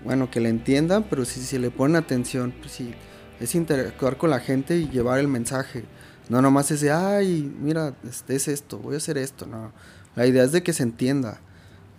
bueno, 0.04 0.30
que 0.30 0.40
le 0.40 0.50
entiendan, 0.50 1.04
pero 1.08 1.24
si, 1.24 1.40
si 1.40 1.58
le 1.58 1.70
ponen 1.70 1.96
atención, 1.96 2.54
pues 2.60 2.72
sí, 2.72 2.94
es 3.40 3.54
interactuar 3.54 4.18
con 4.18 4.30
la 4.30 4.38
gente 4.38 4.76
y 4.76 4.88
llevar 4.88 5.18
el 5.18 5.28
mensaje. 5.28 5.84
No 6.28 6.42
nomás 6.42 6.70
es 6.70 6.80
de, 6.82 6.92
ay, 6.92 7.52
mira, 7.60 7.94
este 8.08 8.36
es 8.36 8.48
esto, 8.48 8.78
voy 8.78 8.94
a 8.94 8.98
hacer 8.98 9.18
esto, 9.18 9.46
no. 9.46 9.72
La 10.14 10.26
idea 10.26 10.44
es 10.44 10.52
de 10.52 10.62
que 10.62 10.72
se 10.72 10.82
entienda, 10.82 11.40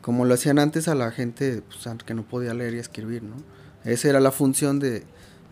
como 0.01 0.25
lo 0.25 0.35
hacían 0.35 0.59
antes 0.59 0.87
a 0.87 0.95
la 0.95 1.11
gente 1.11 1.61
pues, 1.61 2.03
que 2.05 2.13
no 2.13 2.23
podía 2.23 2.53
leer 2.53 2.75
y 2.75 2.79
escribir, 2.79 3.23
¿no? 3.23 3.35
Esa 3.83 4.09
era 4.09 4.19
la 4.19 4.31
función 4.31 4.79
de, 4.79 5.03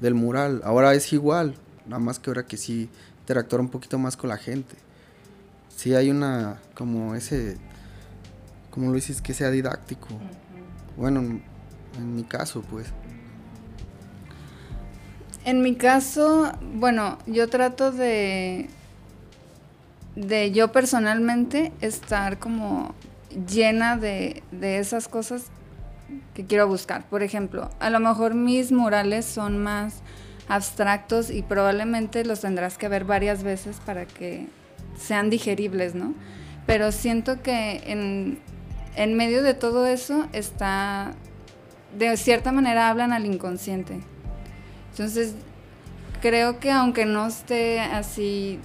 del 0.01 0.13
mural. 0.13 0.61
Ahora 0.63 0.93
es 0.93 1.11
igual, 1.13 1.55
nada 1.85 1.99
más 1.99 2.19
que 2.19 2.29
ahora 2.29 2.45
que 2.45 2.57
sí 2.57 2.89
interactuar 3.21 3.61
un 3.61 3.69
poquito 3.69 3.97
más 3.97 4.17
con 4.17 4.29
la 4.29 4.37
gente 4.37 4.75
sí 5.75 5.93
hay 5.93 6.09
una, 6.09 6.59
como 6.73 7.15
ese, 7.15 7.57
como 8.71 8.87
lo 8.87 8.93
dices, 8.93 9.21
que 9.21 9.33
sea 9.33 9.51
didáctico. 9.51 10.07
Bueno, 10.97 11.19
en, 11.19 12.15
mi 12.15 12.23
caso, 12.23 12.61
pues. 12.61 12.87
En 15.43 15.61
mi 15.61 15.75
caso, 15.75 16.51
bueno, 16.73 17.17
yo 17.27 17.49
trato 17.49 17.91
de, 17.91 18.69
de 20.15 20.51
yo 20.51 20.71
personalmente 20.71 21.71
estar 21.81 22.39
como 22.39 22.95
llena 23.47 23.97
de, 23.97 24.43
de 24.51 24.79
esas 24.79 25.07
cosas 25.07 25.45
que 26.33 26.45
quiero 26.45 26.67
buscar. 26.67 27.07
Por 27.09 27.21
ejemplo, 27.21 27.69
a 27.79 27.89
lo 27.89 27.99
mejor 27.99 28.33
mis 28.33 28.71
murales 28.71 29.25
son 29.25 29.61
más 29.61 30.01
abstractos 30.47 31.29
y 31.29 31.41
probablemente 31.41 32.23
los 32.23 32.41
tendrás 32.41 32.77
que 32.77 32.87
ver 32.87 33.03
varias 33.03 33.43
veces 33.43 33.77
para 33.85 34.05
que 34.05 34.47
sean 34.97 35.29
digeribles, 35.29 35.95
¿no? 35.95 36.13
Pero 36.65 36.91
siento 36.91 37.41
que 37.41 37.83
en, 37.85 38.39
en 38.95 39.15
medio 39.15 39.43
de 39.43 39.53
todo 39.53 39.85
eso 39.85 40.27
está, 40.33 41.13
de 41.97 42.17
cierta 42.17 42.51
manera 42.51 42.89
hablan 42.89 43.13
al 43.13 43.25
inconsciente. 43.25 43.99
Entonces, 44.91 45.35
creo 46.21 46.59
que 46.59 46.71
aunque 46.71 47.05
no 47.05 47.27
esté 47.27 47.79
así 47.81 48.59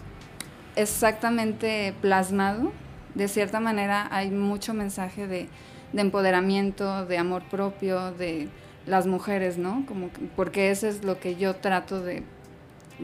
exactamente 0.77 1.95
plasmado, 2.01 2.73
de 3.15 3.29
cierta 3.29 3.61
manera 3.61 4.09
hay 4.11 4.31
mucho 4.31 4.73
mensaje 4.73 5.27
de, 5.27 5.49
de, 5.93 6.01
empoderamiento, 6.01 7.05
de 7.07 7.19
amor 7.19 7.43
propio, 7.51 8.13
de 8.13 8.49
las 8.87 9.07
mujeres, 9.07 9.59
¿no? 9.59 9.85
Como 9.87 10.09
porque 10.37 10.71
eso 10.71 10.87
es 10.87 11.05
lo 11.05 11.19
que 11.19 11.37
yo 11.37 11.57
trato 11.57 12.01
de 12.01 12.23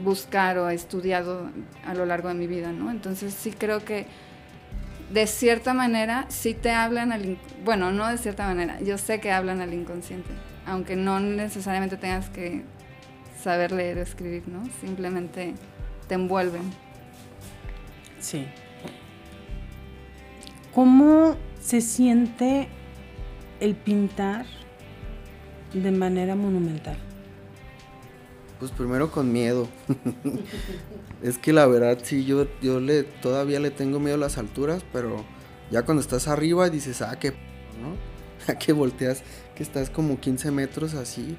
buscar 0.03 0.57
o 0.57 0.69
estudiado 0.69 1.49
a 1.85 1.93
lo 1.93 2.05
largo 2.05 2.27
de 2.29 2.35
mi 2.35 2.47
vida, 2.47 2.71
¿no? 2.71 2.91
Entonces 2.91 3.33
sí 3.33 3.51
creo 3.51 3.83
que 3.83 4.05
de 5.11 5.25
cierta 5.27 5.73
manera 5.73 6.25
sí 6.29 6.53
te 6.53 6.71
hablan 6.71 7.11
al... 7.11 7.37
Bueno, 7.63 7.91
no 7.91 8.07
de 8.07 8.17
cierta 8.17 8.45
manera, 8.47 8.79
yo 8.81 8.97
sé 8.97 9.19
que 9.19 9.31
hablan 9.31 9.61
al 9.61 9.73
inconsciente, 9.73 10.29
aunque 10.65 10.95
no 10.95 11.19
necesariamente 11.19 11.97
tengas 11.97 12.29
que 12.29 12.63
saber 13.41 13.71
leer 13.71 13.99
o 13.99 14.01
escribir, 14.01 14.47
¿no? 14.47 14.63
Simplemente 14.81 15.53
te 16.07 16.15
envuelven. 16.15 16.63
Sí. 18.19 18.47
¿Cómo 20.73 21.37
se 21.59 21.81
siente 21.81 22.67
el 23.59 23.75
pintar 23.75 24.45
de 25.73 25.91
manera 25.91 26.35
monumental? 26.35 26.97
Pues 28.59 28.71
primero 28.71 29.11
con 29.11 29.31
miedo. 29.31 29.67
es 31.21 31.37
que 31.37 31.53
la 31.53 31.67
verdad 31.67 31.99
sí, 32.01 32.25
yo, 32.25 32.47
yo 32.61 32.79
le, 32.79 33.03
todavía 33.03 33.59
le 33.59 33.71
tengo 33.71 33.99
miedo 33.99 34.15
a 34.15 34.19
las 34.19 34.37
alturas, 34.37 34.83
pero 34.91 35.23
ya 35.69 35.83
cuando 35.83 36.01
estás 36.01 36.27
arriba 36.27 36.69
dices, 36.69 37.01
ah, 37.01 37.17
qué 37.19 37.31
¿no? 37.31 37.95
A 38.51 38.57
que 38.57 38.73
volteas, 38.73 39.23
que 39.55 39.63
estás 39.63 39.89
como 39.89 40.19
15 40.19 40.51
metros 40.51 40.93
así, 40.93 41.37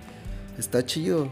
está 0.58 0.84
chido. 0.84 1.28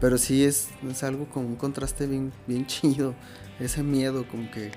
Pero 0.00 0.18
sí 0.18 0.44
es, 0.44 0.68
es 0.88 1.02
algo 1.02 1.26
con 1.26 1.46
un 1.46 1.56
contraste 1.56 2.06
bien, 2.06 2.32
bien 2.46 2.66
chido. 2.66 3.14
Ese 3.60 3.82
miedo, 3.82 4.26
como 4.28 4.50
que 4.50 4.70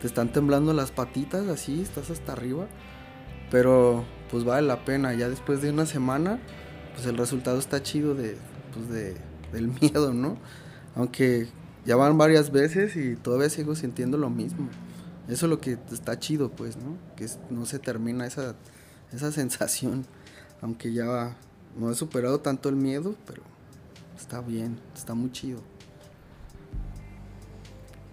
te 0.00 0.06
están 0.06 0.32
temblando 0.32 0.72
las 0.72 0.92
patitas 0.92 1.48
así, 1.48 1.80
estás 1.82 2.10
hasta 2.10 2.32
arriba. 2.32 2.66
Pero 3.50 4.04
pues 4.30 4.44
vale 4.44 4.66
la 4.66 4.84
pena. 4.84 5.12
Ya 5.14 5.28
después 5.28 5.60
de 5.60 5.70
una 5.70 5.86
semana, 5.86 6.38
pues 6.94 7.06
el 7.06 7.16
resultado 7.16 7.58
está 7.58 7.82
chido 7.82 8.14
de, 8.14 8.36
pues 8.72 8.88
de 8.88 9.16
del 9.52 9.68
miedo, 9.80 10.12
¿no? 10.12 10.36
Aunque 10.94 11.48
ya 11.84 11.96
van 11.96 12.18
varias 12.18 12.50
veces 12.50 12.96
y 12.96 13.16
todavía 13.16 13.50
sigo 13.50 13.74
sintiendo 13.74 14.18
lo 14.18 14.30
mismo. 14.30 14.68
Eso 15.28 15.46
es 15.46 15.50
lo 15.50 15.60
que 15.60 15.78
está 15.92 16.18
chido, 16.18 16.50
pues, 16.50 16.76
¿no? 16.76 16.96
Que 17.16 17.26
no 17.50 17.64
se 17.66 17.78
termina 17.78 18.26
esa, 18.26 18.54
esa 19.12 19.32
sensación. 19.32 20.06
Aunque 20.60 20.92
ya 20.92 21.36
no 21.76 21.90
he 21.90 21.94
superado 21.94 22.40
tanto 22.40 22.68
el 22.68 22.76
miedo, 22.76 23.14
pero 23.26 23.42
está 24.18 24.40
bien, 24.40 24.78
está 24.94 25.14
muy 25.14 25.30
chido. 25.32 25.60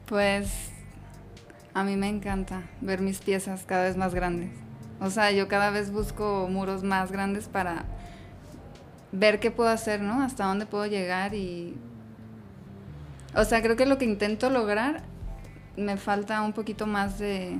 Pues 0.08 0.50
a 1.74 1.84
mí 1.84 1.98
me 1.98 2.08
encanta 2.08 2.63
ver 2.82 3.01
mis 3.01 3.20
piezas 3.20 3.63
cada 3.65 3.84
vez 3.84 3.98
más 3.98 4.15
grandes. 4.15 4.50
O 5.00 5.10
sea, 5.10 5.32
yo 5.32 5.48
cada 5.48 5.70
vez 5.70 5.91
busco 5.91 6.48
muros 6.50 6.84
más 6.84 7.12
grandes 7.12 7.48
para 7.48 7.86
ver 9.12 9.40
qué 9.40 9.52
puedo 9.52 9.70
hacer, 9.70 10.02
¿no? 10.02 10.22
Hasta 10.22 10.46
dónde 10.46 10.66
puedo 10.66 10.86
llegar 10.86 11.34
y... 11.34 11.76
O 13.36 13.44
sea, 13.44 13.62
creo 13.62 13.76
que 13.76 13.86
lo 13.86 13.98
que 13.98 14.06
intento 14.06 14.50
lograr 14.50 15.04
me 15.76 15.98
falta 15.98 16.42
un 16.42 16.54
poquito 16.54 16.88
más 16.88 17.20
de, 17.20 17.58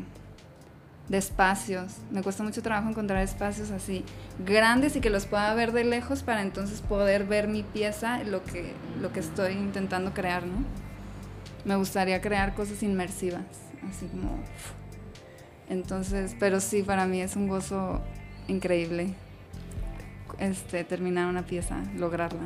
de 1.10 1.18
espacios. 1.18 1.98
Me 2.12 2.24
cuesta 2.24 2.44
mucho 2.44 2.62
trabajo 2.62 2.90
encontrar 2.90 3.22
espacios 3.22 3.70
así 3.72 4.04
grandes 4.44 4.96
y 4.96 5.02
que 5.02 5.10
los 5.10 5.26
pueda 5.26 5.54
ver 5.54 5.72
de 5.72 5.84
lejos 5.84 6.24
para 6.24 6.42
entonces 6.42 6.82
poder 6.82 7.26
ver 7.26 7.48
mi 7.48 7.64
pieza, 7.64 8.24
lo 8.24 8.44
que, 8.44 8.74
lo 9.00 9.14
que 9.14 9.20
estoy 9.20 9.54
intentando 9.54 10.14
crear, 10.14 10.46
¿no? 10.46 10.66
Me 11.66 11.76
gustaría 11.76 12.22
crear 12.22 12.56
cosas 12.56 12.82
inmersivas, 12.82 13.44
así 13.90 14.08
como... 14.08 14.40
Entonces, 15.70 16.36
pero 16.40 16.62
sí, 16.62 16.82
para 16.82 17.06
mí 17.06 17.20
es 17.20 17.36
un 17.36 17.50
gozo 17.50 18.02
increíble 18.48 19.14
este, 20.40 20.84
terminar 20.84 21.28
una 21.28 21.46
pieza, 21.46 21.84
lograrla. 21.96 22.42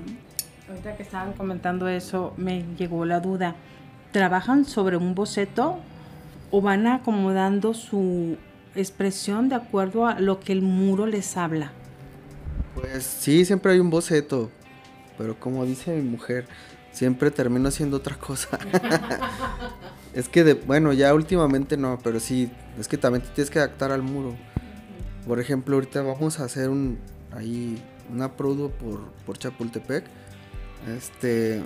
Ahorita 0.69 0.95
que 0.95 1.03
estaban 1.03 1.33
comentando 1.33 1.88
eso, 1.88 2.33
me 2.38 2.63
llegó 2.77 3.05
la 3.05 3.19
duda. 3.19 3.55
¿Trabajan 4.12 4.65
sobre 4.65 4.98
un 4.98 5.15
boceto 5.15 5.79
o 6.50 6.62
van 6.62 6.88
acomodando 6.88 7.74
su 7.74 8.38
expresión 8.75 9.50
de 9.50 9.55
acuerdo 9.55 10.05
a 10.05 10.19
lo 10.19 10.39
que 10.39 10.53
el 10.53 10.62
muro 10.62 11.05
les 11.05 11.38
habla? 11.38 11.71
Pues 12.75 13.03
sí, 13.03 13.43
siempre 13.45 13.74
hay 13.74 13.79
un 13.79 13.89
boceto, 13.89 14.50
pero 15.17 15.38
como 15.39 15.65
dice 15.65 15.95
mi 15.95 16.10
mujer, 16.10 16.48
siempre 16.91 17.31
termino 17.31 17.67
haciendo 17.67 17.98
otra 17.98 18.15
cosa. 18.15 18.57
es 20.13 20.29
que, 20.29 20.43
de, 20.43 20.53
bueno, 20.53 20.93
ya 20.93 21.13
últimamente 21.13 21.77
no, 21.77 22.00
pero 22.01 22.19
sí, 22.19 22.50
es 22.79 22.88
que 22.88 22.98
también 22.98 23.24
te 23.24 23.29
tienes 23.29 23.51
que 23.51 23.60
adaptar 23.60 23.91
al 23.91 24.01
muro. 24.01 24.36
Por 25.27 25.39
ejemplo, 25.39 25.75
ahorita 25.75 26.01
vamos 26.01 26.39
a 26.39 26.45
hacer 26.45 26.69
un, 26.69 26.98
ahí 27.33 27.81
una 28.11 28.35
prodo 28.35 28.69
por, 28.69 29.11
por 29.25 29.38
Chapultepec. 29.38 30.05
Este, 30.88 31.63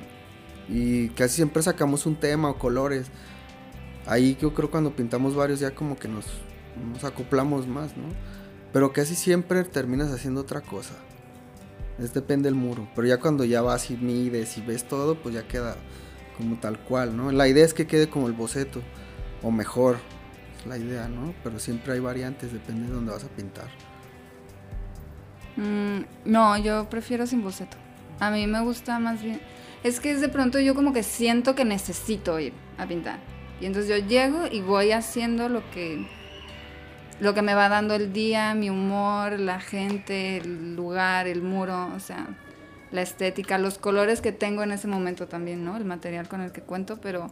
y 0.67 1.09
casi 1.09 1.35
siempre 1.35 1.61
sacamos 1.63 2.05
un 2.05 2.15
tema 2.15 2.49
o 2.49 2.57
colores. 2.57 3.07
Ahí 4.05 4.37
yo 4.39 4.53
creo 4.53 4.69
cuando 4.69 4.95
pintamos 4.95 5.35
varios 5.35 5.59
ya 5.59 5.73
como 5.73 5.97
que 5.97 6.07
nos, 6.07 6.25
nos 6.91 7.03
acoplamos 7.03 7.67
más, 7.67 7.97
¿no? 7.97 8.05
Pero 8.71 8.93
casi 8.93 9.15
siempre 9.15 9.63
terminas 9.63 10.11
haciendo 10.11 10.41
otra 10.41 10.61
cosa. 10.61 10.93
Es 11.97 12.13
depende 12.13 12.47
del 12.47 12.55
muro. 12.55 12.87
Pero 12.95 13.07
ya 13.07 13.19
cuando 13.19 13.45
ya 13.45 13.61
vas 13.61 13.89
y 13.89 13.97
mides 13.97 14.57
y 14.57 14.61
ves 14.61 14.87
todo, 14.87 15.15
pues 15.15 15.33
ya 15.33 15.47
queda 15.47 15.75
como 16.37 16.59
tal 16.59 16.79
cual, 16.79 17.15
¿no? 17.15 17.31
La 17.31 17.47
idea 17.47 17.63
es 17.63 17.73
que 17.73 17.87
quede 17.87 18.09
como 18.09 18.27
el 18.27 18.33
boceto. 18.33 18.81
O 19.41 19.51
mejor, 19.51 19.97
es 20.59 20.65
la 20.65 20.77
idea, 20.77 21.07
¿no? 21.07 21.33
Pero 21.43 21.59
siempre 21.59 21.93
hay 21.93 21.99
variantes, 21.99 22.51
depende 22.51 22.87
de 22.87 22.93
dónde 22.93 23.11
vas 23.11 23.23
a 23.23 23.29
pintar. 23.29 23.69
Mm, 25.57 26.01
no, 26.25 26.57
yo 26.57 26.89
prefiero 26.89 27.27
sin 27.27 27.41
boceto. 27.41 27.77
A 28.19 28.31
mí 28.31 28.47
me 28.47 28.61
gusta 28.61 28.99
más 28.99 29.21
bien. 29.21 29.39
Es 29.83 29.99
que 29.99 30.15
de 30.15 30.29
pronto 30.29 30.59
yo 30.59 30.75
como 30.75 30.93
que 30.93 31.03
siento 31.03 31.55
que 31.55 31.65
necesito 31.65 32.39
ir 32.39 32.53
a 32.77 32.85
pintar. 32.87 33.19
Y 33.61 33.65
entonces 33.65 33.89
yo 33.89 34.05
llego 34.07 34.47
y 34.51 34.61
voy 34.61 34.91
haciendo 34.91 35.49
lo 35.49 35.69
que 35.71 36.05
lo 37.19 37.33
que 37.33 37.41
me 37.41 37.53
va 37.53 37.69
dando 37.69 37.95
el 37.95 38.11
día, 38.11 38.53
mi 38.55 38.69
humor, 38.69 39.39
la 39.39 39.61
gente, 39.61 40.37
el 40.37 40.75
lugar, 40.75 41.27
el 41.27 41.41
muro, 41.41 41.89
o 41.95 41.99
sea, 42.01 42.27
la 42.91 43.01
estética, 43.01 43.57
los 43.57 43.77
colores 43.77 44.19
que 44.19 44.33
tengo 44.33 44.63
en 44.63 44.73
ese 44.73 44.87
momento 44.87 45.27
también, 45.27 45.63
¿no? 45.63 45.77
El 45.77 45.85
material 45.85 46.27
con 46.27 46.41
el 46.41 46.51
que 46.51 46.61
cuento, 46.61 46.99
pero 46.99 47.31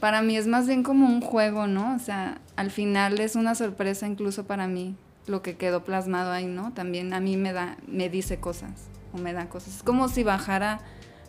para 0.00 0.20
mí 0.20 0.36
es 0.36 0.46
más 0.46 0.66
bien 0.66 0.82
como 0.82 1.06
un 1.06 1.22
juego, 1.22 1.66
¿no? 1.66 1.94
O 1.94 1.98
sea, 1.98 2.42
al 2.56 2.70
final 2.70 3.18
es 3.20 3.36
una 3.36 3.54
sorpresa 3.54 4.06
incluso 4.06 4.44
para 4.44 4.66
mí 4.68 4.96
lo 5.26 5.42
que 5.42 5.56
quedó 5.56 5.84
plasmado 5.84 6.32
ahí, 6.32 6.46
¿no? 6.46 6.72
También 6.72 7.12
a 7.12 7.20
mí 7.20 7.36
me 7.36 7.52
da, 7.52 7.76
me 7.86 8.08
dice 8.08 8.40
cosas 8.40 8.88
o 9.12 9.18
me 9.18 9.32
da 9.32 9.48
cosas. 9.48 9.76
Es 9.76 9.82
como 9.82 10.08
si 10.08 10.22
bajara 10.22 10.80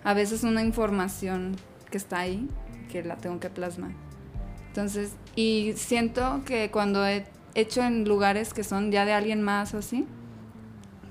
a 0.04 0.14
veces 0.14 0.44
una 0.44 0.64
información 0.64 1.56
que 1.90 1.98
está 1.98 2.20
ahí, 2.20 2.48
que 2.90 3.04
la 3.04 3.18
tengo 3.18 3.40
que 3.40 3.50
plasmar. 3.50 3.92
Entonces, 4.68 5.14
y 5.36 5.74
siento 5.76 6.42
que 6.46 6.72
cuando 6.72 7.06
he 7.06 7.26
hecho 7.56 7.84
en 7.84 8.06
lugares 8.06 8.54
que 8.54 8.64
son 8.64 8.92
ya 8.92 9.06
de 9.06 9.14
alguien 9.14 9.42
más 9.42 9.74
o 9.74 9.80
así, 9.80 10.08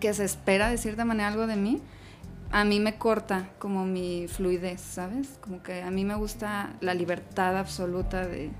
que 0.00 0.14
se 0.14 0.24
espera 0.24 0.70
de 0.70 0.78
cierta 0.78 1.04
manera 1.04 1.28
algo 1.28 1.46
de 1.46 1.56
mí, 1.56 1.82
a 2.52 2.64
mí 2.64 2.80
me 2.80 2.96
corta 2.96 3.50
como 3.58 3.84
mi 3.84 4.26
fluidez, 4.26 4.80
¿sabes? 4.80 5.38
Como 5.40 5.62
que 5.62 5.82
a 5.82 5.90
mí 5.90 6.04
me 6.04 6.14
gusta 6.14 6.74
la 6.80 6.94
libertad 6.94 7.56
absoluta 7.56 8.26
de, 8.26 8.50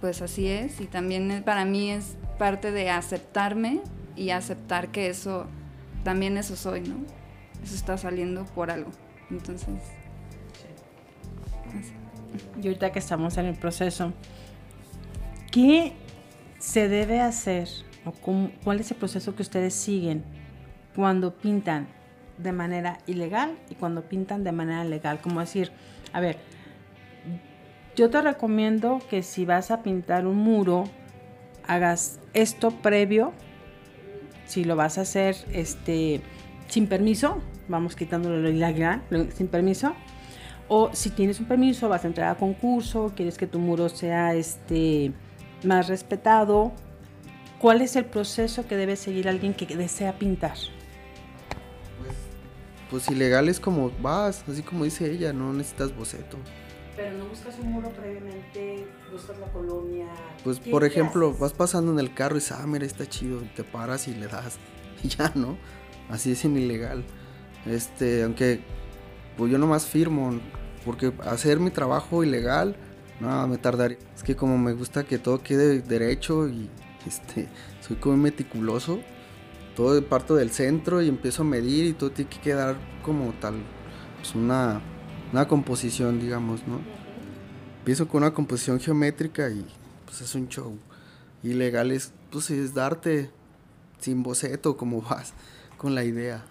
pues 0.00 0.22
así 0.22 0.46
es, 0.46 0.80
y 0.80 0.86
también 0.86 1.42
para 1.44 1.64
mí 1.64 1.90
es 1.90 2.16
parte 2.38 2.70
de 2.70 2.90
aceptarme 2.90 3.80
y 4.16 4.30
aceptar 4.30 4.88
que 4.88 5.08
eso, 5.08 5.46
también 6.02 6.36
eso 6.36 6.56
soy, 6.56 6.80
¿no? 6.80 6.96
Eso 7.62 7.74
está 7.74 7.96
saliendo 7.96 8.44
por 8.44 8.70
algo. 8.70 8.90
Entonces, 9.30 9.68
y 12.60 12.66
ahorita 12.66 12.92
que 12.92 12.98
estamos 12.98 13.36
en 13.38 13.46
el 13.46 13.56
proceso, 13.56 14.12
¿qué 15.50 15.92
se 16.58 16.88
debe 16.88 17.20
hacer 17.20 17.68
o 18.04 18.12
cuál 18.12 18.80
es 18.80 18.90
el 18.90 18.96
proceso 18.96 19.34
que 19.34 19.42
ustedes 19.42 19.74
siguen 19.74 20.24
cuando 20.94 21.34
pintan 21.34 21.88
de 22.38 22.52
manera 22.52 22.98
ilegal 23.06 23.58
y 23.70 23.74
cuando 23.74 24.02
pintan 24.02 24.44
de 24.44 24.52
manera 24.52 24.84
legal. 24.84 25.20
Como 25.20 25.40
decir, 25.40 25.72
a 26.12 26.20
ver, 26.20 26.38
yo 27.96 28.10
te 28.10 28.20
recomiendo 28.22 29.00
que 29.08 29.22
si 29.22 29.44
vas 29.44 29.70
a 29.70 29.82
pintar 29.82 30.26
un 30.26 30.38
muro, 30.38 30.84
hagas 31.66 32.20
esto 32.32 32.70
previo. 32.70 33.32
Si 34.46 34.64
lo 34.64 34.76
vas 34.76 34.98
a 34.98 35.02
hacer 35.02 35.36
este, 35.52 36.20
sin 36.68 36.86
permiso, 36.86 37.40
vamos 37.68 37.96
quitándolo 37.96 38.48
sin 39.34 39.48
permiso. 39.48 39.94
O 40.68 40.90
si 40.92 41.10
tienes 41.10 41.40
un 41.40 41.46
permiso, 41.46 41.88
vas 41.88 42.04
a 42.04 42.08
entrar 42.08 42.30
a 42.30 42.38
concurso, 42.38 43.12
quieres 43.14 43.36
que 43.36 43.46
tu 43.46 43.58
muro 43.58 43.88
sea 43.88 44.34
este, 44.34 45.12
más 45.64 45.88
respetado. 45.88 46.72
¿Cuál 47.58 47.82
es 47.82 47.96
el 47.96 48.04
proceso 48.04 48.66
que 48.66 48.76
debe 48.76 48.96
seguir 48.96 49.28
alguien 49.28 49.54
que 49.54 49.66
desea 49.76 50.18
pintar? 50.18 50.56
pues 52.94 53.10
ilegal 53.10 53.48
es 53.48 53.58
como 53.58 53.90
vas, 54.00 54.44
así 54.48 54.62
como 54.62 54.84
dice 54.84 55.10
ella, 55.10 55.32
no 55.32 55.52
necesitas 55.52 55.96
boceto. 55.96 56.38
Pero 56.96 57.18
no 57.18 57.26
buscas 57.26 57.58
un 57.58 57.72
muro 57.72 57.90
previamente, 57.90 58.86
buscas 59.10 59.38
la 59.38 59.50
colonia. 59.52 60.06
Pues 60.44 60.60
por 60.60 60.84
ejemplo, 60.84 61.34
vas 61.34 61.52
pasando 61.52 61.92
en 61.92 61.98
el 61.98 62.14
carro 62.14 62.36
y 62.36 62.38
dices, 62.38 62.52
ah, 62.52 62.66
mira, 62.66 62.86
está 62.86 63.06
chido, 63.06 63.42
te 63.56 63.64
paras 63.64 64.08
y 64.08 64.14
le 64.14 64.26
das. 64.28 64.58
Y 65.02 65.08
ya, 65.08 65.30
¿no? 65.34 65.58
Así 66.08 66.32
es 66.32 66.44
ilegal. 66.46 67.04
Este, 67.66 68.22
aunque 68.22 68.60
pues 69.36 69.50
yo 69.50 69.58
nomás 69.58 69.86
firmo, 69.86 70.40
porque 70.84 71.12
hacer 71.24 71.60
mi 71.60 71.70
trabajo 71.70 72.24
ilegal, 72.24 72.76
no, 73.20 73.46
me 73.48 73.58
tardaría. 73.58 73.98
Es 74.14 74.22
que 74.22 74.36
como 74.36 74.58
me 74.58 74.72
gusta 74.72 75.04
que 75.04 75.18
todo 75.18 75.42
quede 75.42 75.80
derecho 75.80 76.48
y 76.48 76.70
este, 77.06 77.48
soy 77.80 77.96
como 77.96 78.16
meticuloso, 78.16 79.00
todo 79.76 80.02
parto 80.06 80.36
del 80.36 80.50
centro 80.50 81.02
y 81.02 81.08
empiezo 81.08 81.42
a 81.42 81.46
medir 81.46 81.86
y 81.86 81.92
todo 81.92 82.10
tiene 82.10 82.30
que 82.30 82.40
quedar 82.40 82.76
como 83.02 83.32
tal, 83.34 83.54
pues 84.16 84.34
una, 84.34 84.80
una 85.34 85.48
composición, 85.48 86.20
digamos, 86.20 86.64
¿no? 86.68 86.78
Empiezo 87.80 88.06
con 88.06 88.22
una 88.22 88.32
composición 88.32 88.78
geométrica 88.78 89.50
y 89.50 89.66
pues 90.04 90.20
es 90.20 90.32
un 90.36 90.48
show. 90.48 90.78
Ilegal 91.42 91.90
es, 91.90 92.12
pues 92.30 92.50
es 92.50 92.72
darte 92.72 93.32
sin 93.98 94.22
boceto 94.22 94.76
como 94.76 95.02
vas 95.10 95.32
con 95.76 95.96
la 95.96 96.04
idea. 96.04 96.44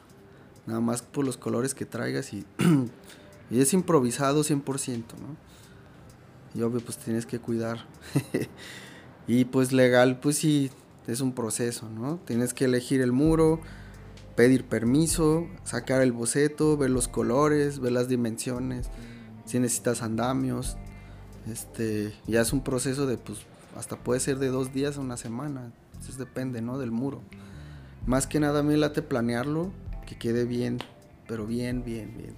Nada 0.65 0.81
más 0.81 1.01
por 1.01 1.23
los 1.23 1.37
colores 1.37 1.73
que 1.73 1.85
traigas 1.85 2.33
y, 2.33 2.45
y 3.49 3.61
es 3.61 3.73
improvisado 3.73 4.43
100%, 4.43 4.97
¿no? 4.97 5.37
Y 6.53 6.61
obvio 6.61 6.81
pues 6.81 6.97
tienes 6.97 7.25
que 7.25 7.39
cuidar. 7.39 7.85
y 9.27 9.45
pues 9.45 9.71
legal 9.71 10.19
pues 10.19 10.39
sí 10.39 10.71
es 11.07 11.21
un 11.21 11.31
proceso, 11.31 11.89
¿no? 11.89 12.19
Tienes 12.25 12.53
que 12.53 12.65
elegir 12.65 12.99
el 12.99 13.13
muro, 13.13 13.61
pedir 14.35 14.65
permiso, 14.65 15.47
sacar 15.63 16.01
el 16.01 16.11
boceto, 16.11 16.77
ver 16.77 16.89
los 16.89 17.07
colores, 17.07 17.79
ver 17.79 17.91
las 17.91 18.07
dimensiones, 18.07 18.89
si 19.45 19.59
necesitas 19.59 20.01
andamios, 20.01 20.77
este, 21.51 22.13
ya 22.27 22.41
es 22.41 22.53
un 22.53 22.63
proceso 22.63 23.05
de, 23.05 23.17
pues, 23.17 23.39
hasta 23.75 23.97
puede 23.97 24.19
ser 24.19 24.39
de 24.39 24.47
dos 24.47 24.73
días 24.73 24.97
a 24.97 25.01
una 25.01 25.17
semana, 25.17 25.71
entonces 25.87 26.17
depende, 26.17 26.61
¿no? 26.61 26.77
Del 26.77 26.91
muro. 26.91 27.21
Más 28.05 28.27
que 28.27 28.39
nada 28.39 28.63
mí 28.63 28.75
late 28.75 29.01
planearlo, 29.01 29.71
que 30.05 30.17
quede 30.17 30.45
bien, 30.45 30.79
pero 31.27 31.45
bien, 31.45 31.83
bien, 31.83 32.13
bien. 32.17 32.35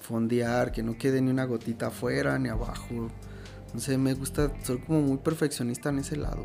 Fondear, 0.00 0.72
que 0.72 0.82
no 0.82 0.96
quede 0.98 1.20
ni 1.20 1.30
una 1.30 1.44
gotita 1.44 1.88
afuera 1.88 2.38
ni 2.38 2.48
abajo. 2.48 3.08
No 3.74 3.80
sé, 3.80 3.98
me 3.98 4.14
gusta, 4.14 4.52
soy 4.62 4.78
como 4.78 5.00
muy 5.00 5.18
perfeccionista 5.18 5.88
en 5.88 5.98
ese 5.98 6.16
lado. 6.16 6.44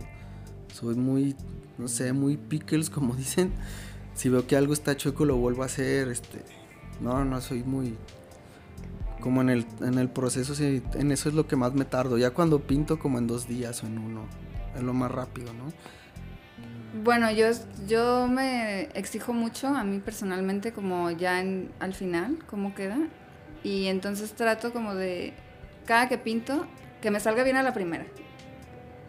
Soy 0.74 0.96
muy 0.96 1.36
no 1.82 1.88
sé, 1.88 2.14
muy 2.14 2.38
pickles, 2.38 2.90
como 2.90 3.16
dicen. 3.18 3.52
Si 4.22 4.30
veo 4.30 4.46
que 4.46 4.56
algo 4.56 4.74
está 4.74 4.96
chueco, 4.96 5.26
lo 5.26 5.36
vuelvo 5.38 5.64
a 5.64 5.66
hacer. 5.66 6.08
Este, 6.10 6.44
no, 7.00 7.26
no, 7.26 7.42
soy 7.42 7.64
muy. 7.64 7.98
Como 9.20 9.42
en 9.42 9.50
el, 9.50 9.66
en 9.80 9.98
el 9.98 10.10
proceso, 10.10 10.54
sí, 10.54 10.84
en 10.94 11.12
eso 11.12 11.30
es 11.30 11.34
lo 11.34 11.48
que 11.48 11.56
más 11.56 11.74
me 11.74 11.86
tardo. 11.86 12.20
Ya 12.20 12.30
cuando 12.30 12.60
pinto, 12.60 13.00
como 13.00 13.18
en 13.18 13.26
dos 13.26 13.48
días 13.48 13.82
o 13.82 13.88
en 13.88 13.98
uno, 13.98 14.28
es 14.76 14.84
lo 14.84 14.94
más 14.94 15.10
rápido, 15.10 15.52
¿no? 15.54 15.74
Bueno, 17.04 17.32
yo, 17.32 17.48
yo 17.88 18.28
me 18.28 18.90
exijo 18.94 19.34
mucho 19.34 19.70
a 19.70 19.84
mí 19.84 19.98
personalmente, 19.98 20.72
como 20.72 21.10
ya 21.10 21.44
al 21.80 21.94
final, 21.96 22.38
cómo 22.46 22.76
queda. 22.76 23.00
Y 23.64 23.88
entonces 23.88 24.34
trato 24.34 24.72
como 24.72 24.94
de, 24.94 25.34
cada 25.88 26.08
que 26.08 26.20
pinto, 26.20 26.68
que 27.02 27.10
me 27.10 27.20
salga 27.20 27.44
bien 27.44 27.58
a 27.58 27.64
la 27.64 27.74
primera. 27.74 28.06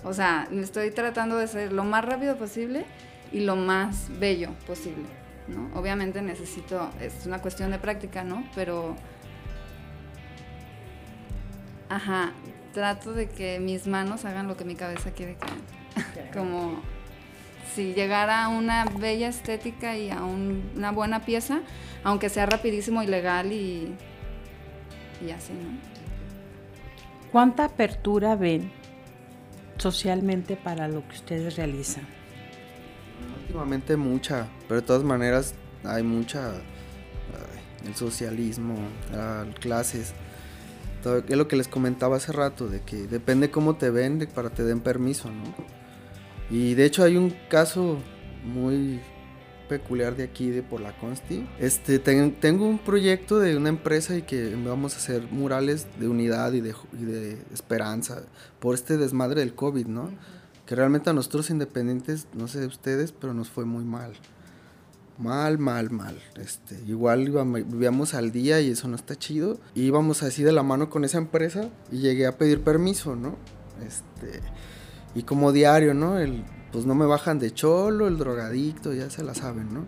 O 0.05 0.15
sea, 0.15 0.49
estoy 0.51 0.91
tratando 0.91 1.37
de 1.37 1.49
ser 1.49 1.71
lo 1.71 1.85
más 1.85 2.03
rápido 2.03 2.39
posible 2.39 2.87
y 3.33 3.41
lo 3.41 3.57
más 3.57 4.09
bello 4.19 4.51
posible, 4.67 5.07
¿no? 5.49 5.71
Obviamente 5.79 6.21
necesito, 6.23 6.91
es 7.01 7.27
una 7.27 7.41
cuestión 7.41 7.71
de 7.71 7.79
práctica, 7.79 8.25
¿no? 8.25 8.45
Pero, 8.55 8.95
ajá, 11.89 12.33
trato 12.73 13.13
de 13.13 13.29
que 13.29 13.59
mis 13.59 13.87
manos 13.87 14.25
hagan 14.25 14.49
lo 14.49 14.57
que 14.57 14.65
mi 14.65 14.75
cabeza 14.75 15.13
quiere 15.13 15.37
que 15.37 15.45
hagan. 15.45 16.33
Como 16.33 16.81
si 17.75 17.95
llegara 17.95 18.45
a 18.45 18.49
una 18.49 18.85
bella 18.85 19.29
estética 19.29 19.97
y 19.97 20.11
a 20.11 20.23
una 20.23 20.93
buena 20.93 21.25
pieza, 21.25 21.61
aunque 22.05 22.29
sea 22.29 22.47
rapidísimo 22.47 23.03
y 23.03 23.07
legal 23.07 23.53
y, 23.53 23.95
y 25.27 25.31
así, 25.31 25.53
¿no? 25.53 25.93
¿Cuánta 27.31 27.65
apertura 27.65 28.37
ven 28.37 28.71
socialmente 29.79 30.55
para 30.55 30.87
lo 30.87 31.07
que 31.09 31.15
ustedes 31.15 31.57
realizan? 31.57 32.07
Últimamente 33.53 33.99
mucha, 33.99 34.49
pero 34.67 34.81
de 34.81 34.87
todas 34.87 35.03
maneras 35.03 35.53
hay 35.85 36.03
mucha, 36.03 36.55
el 37.87 37.95
socialismo, 37.95 38.77
clases, 39.61 40.15
todo, 41.03 41.19
es 41.19 41.37
lo 41.37 41.49
que 41.49 41.57
les 41.57 41.69
comentaba 41.69 42.17
hace 42.17 42.33
rato, 42.33 42.67
de 42.69 42.81
que 42.81 43.07
depende 43.07 43.51
cómo 43.51 43.77
te 43.77 43.91
vende 43.91 44.27
para 44.27 44.49
te 44.49 44.65
den 44.65 44.81
permiso, 44.81 45.29
¿no? 45.31 45.55
Y 46.49 46.73
de 46.73 46.87
hecho 46.87 47.03
hay 47.05 47.19
un 47.19 47.35
caso 47.51 47.99
muy 48.43 49.01
peculiar 49.69 50.17
de 50.17 50.25
aquí, 50.25 50.49
de 50.49 50.63
por 50.63 50.81
la 50.81 50.97
Consti. 50.97 51.47
Este, 51.59 51.99
tengo 51.99 52.67
un 52.67 52.79
proyecto 52.79 53.39
de 53.39 53.55
una 53.55 53.69
empresa 53.69 54.17
y 54.17 54.23
que 54.23 54.57
vamos 54.65 54.95
a 54.95 54.97
hacer 54.97 55.25
murales 55.31 55.87
de 56.01 56.09
unidad 56.09 56.55
y 56.55 56.63
de, 56.63 56.75
de 56.93 57.37
esperanza 57.53 58.23
por 58.61 58.75
este 58.77 58.97
desmadre 58.97 59.41
del 59.41 59.55
COVID, 59.55 59.89
¿no? 59.89 60.09
Realmente 60.75 61.11
a 61.11 61.13
nosotros 61.13 61.51
independientes, 61.51 62.27
no 62.35 62.49
sé 62.49 62.61
de 62.61 62.67
ustedes, 62.67 63.13
pero 63.13 63.35
nos 63.35 63.51
fue 63.51 63.65
muy 63.65 63.85
mal. 63.85 64.13
Mal, 65.19 65.59
mal, 65.59 65.91
mal. 65.91 66.19
Este, 66.37 66.81
igual 66.87 67.31
vivíamos 67.67 68.15
al 68.15 68.33
día 68.33 68.61
y 68.61 68.71
eso 68.71 68.89
no 68.89 68.97
está 68.97 69.15
chido. 69.15 69.61
íbamos 69.75 70.23
así 70.23 70.43
de 70.43 70.53
la 70.53 70.63
mano 70.63 70.89
con 70.89 71.05
esa 71.05 71.19
empresa 71.19 71.69
y 71.91 71.99
llegué 71.99 72.27
a 72.27 72.39
pedir 72.39 72.63
permiso, 72.63 73.15
¿no? 73.15 73.37
Este, 73.87 74.41
y 75.15 75.25
como 75.25 75.53
diario, 75.53 75.93
¿no? 75.95 76.19
El, 76.19 76.45
pues 76.73 76.87
no 76.87 76.95
me 76.95 77.05
bajan 77.05 77.39
de 77.39 77.53
cholo, 77.53 78.09
el 78.09 78.17
drogadicto, 78.17 78.95
ya 78.95 79.11
se 79.11 79.23
la 79.23 79.35
saben, 79.35 79.75
¿no? 79.75 79.85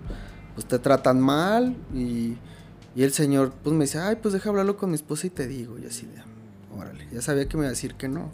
Pues 0.55 0.67
te 0.67 0.79
tratan 0.79 1.21
mal 1.21 1.77
y, 1.95 2.37
Y 2.95 3.03
el 3.03 3.13
señor 3.13 3.53
pues 3.63 3.75
me 3.75 3.85
dice, 3.85 3.99
ay, 3.99 4.17
pues 4.23 4.35
deja 4.35 4.51
hablarlo 4.51 4.77
con 4.77 4.91
mi 4.91 4.95
esposa 4.97 5.27
y 5.27 5.31
te 5.31 5.47
digo. 5.49 5.79
Y 5.79 5.87
así 5.87 6.07
de, 6.07 6.23
órale, 6.79 7.09
ya 7.13 7.23
sabía 7.23 7.49
que 7.49 7.57
me 7.57 7.63
iba 7.63 7.69
a 7.69 7.71
decir 7.71 7.95
que 7.95 8.09
no. 8.09 8.31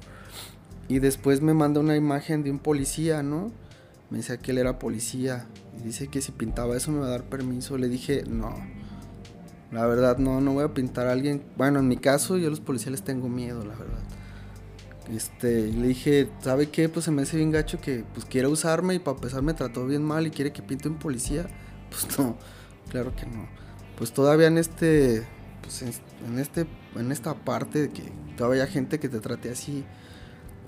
Y 0.90 0.98
después 0.98 1.40
me 1.40 1.54
manda 1.54 1.78
una 1.78 1.94
imagen 1.94 2.42
de 2.42 2.50
un 2.50 2.58
policía, 2.58 3.22
¿no? 3.22 3.52
Me 4.10 4.18
dice 4.18 4.38
que 4.38 4.50
él 4.50 4.58
era 4.58 4.80
policía. 4.80 5.46
Y 5.78 5.84
dice 5.84 6.08
que 6.08 6.20
si 6.20 6.32
pintaba 6.32 6.76
eso 6.76 6.90
me 6.90 6.98
va 6.98 7.06
a 7.06 7.10
dar 7.10 7.22
permiso. 7.22 7.78
Le 7.78 7.88
dije, 7.88 8.24
no. 8.28 8.56
La 9.70 9.86
verdad, 9.86 10.18
no, 10.18 10.40
no 10.40 10.52
voy 10.52 10.64
a 10.64 10.74
pintar 10.74 11.06
a 11.06 11.12
alguien. 11.12 11.44
Bueno, 11.56 11.78
en 11.78 11.86
mi 11.86 11.96
caso, 11.96 12.38
yo 12.38 12.48
a 12.48 12.50
los 12.50 12.58
policías 12.58 12.90
les 12.90 13.02
tengo 13.04 13.28
miedo, 13.28 13.64
la 13.64 13.76
verdad. 13.76 14.00
Este, 15.14 15.68
le 15.68 15.86
dije, 15.86 16.28
¿sabe 16.40 16.70
qué? 16.70 16.88
Pues 16.88 17.04
se 17.04 17.12
me 17.12 17.22
hace 17.22 17.36
bien 17.36 17.52
gacho 17.52 17.80
que 17.80 18.04
pues 18.12 18.26
quiere 18.26 18.48
usarme 18.48 18.94
y 18.94 18.98
para 18.98 19.16
empezar 19.16 19.42
me 19.42 19.54
trató 19.54 19.86
bien 19.86 20.02
mal 20.02 20.26
y 20.26 20.32
quiere 20.32 20.52
que 20.52 20.60
pinte 20.60 20.88
un 20.88 20.98
policía. 20.98 21.46
Pues 21.90 22.18
no, 22.18 22.36
claro 22.88 23.14
que 23.14 23.26
no. 23.26 23.48
Pues 23.96 24.12
todavía 24.12 24.48
en 24.48 24.58
este, 24.58 25.24
pues 25.62 25.82
en 25.82 26.38
este, 26.38 26.66
en 26.96 27.10
esta 27.10 27.34
parte 27.34 27.82
de 27.82 27.90
que 27.90 28.04
todavía 28.36 28.64
hay 28.64 28.70
gente 28.70 28.98
que 28.98 29.08
te 29.08 29.20
trate 29.20 29.50
así. 29.50 29.84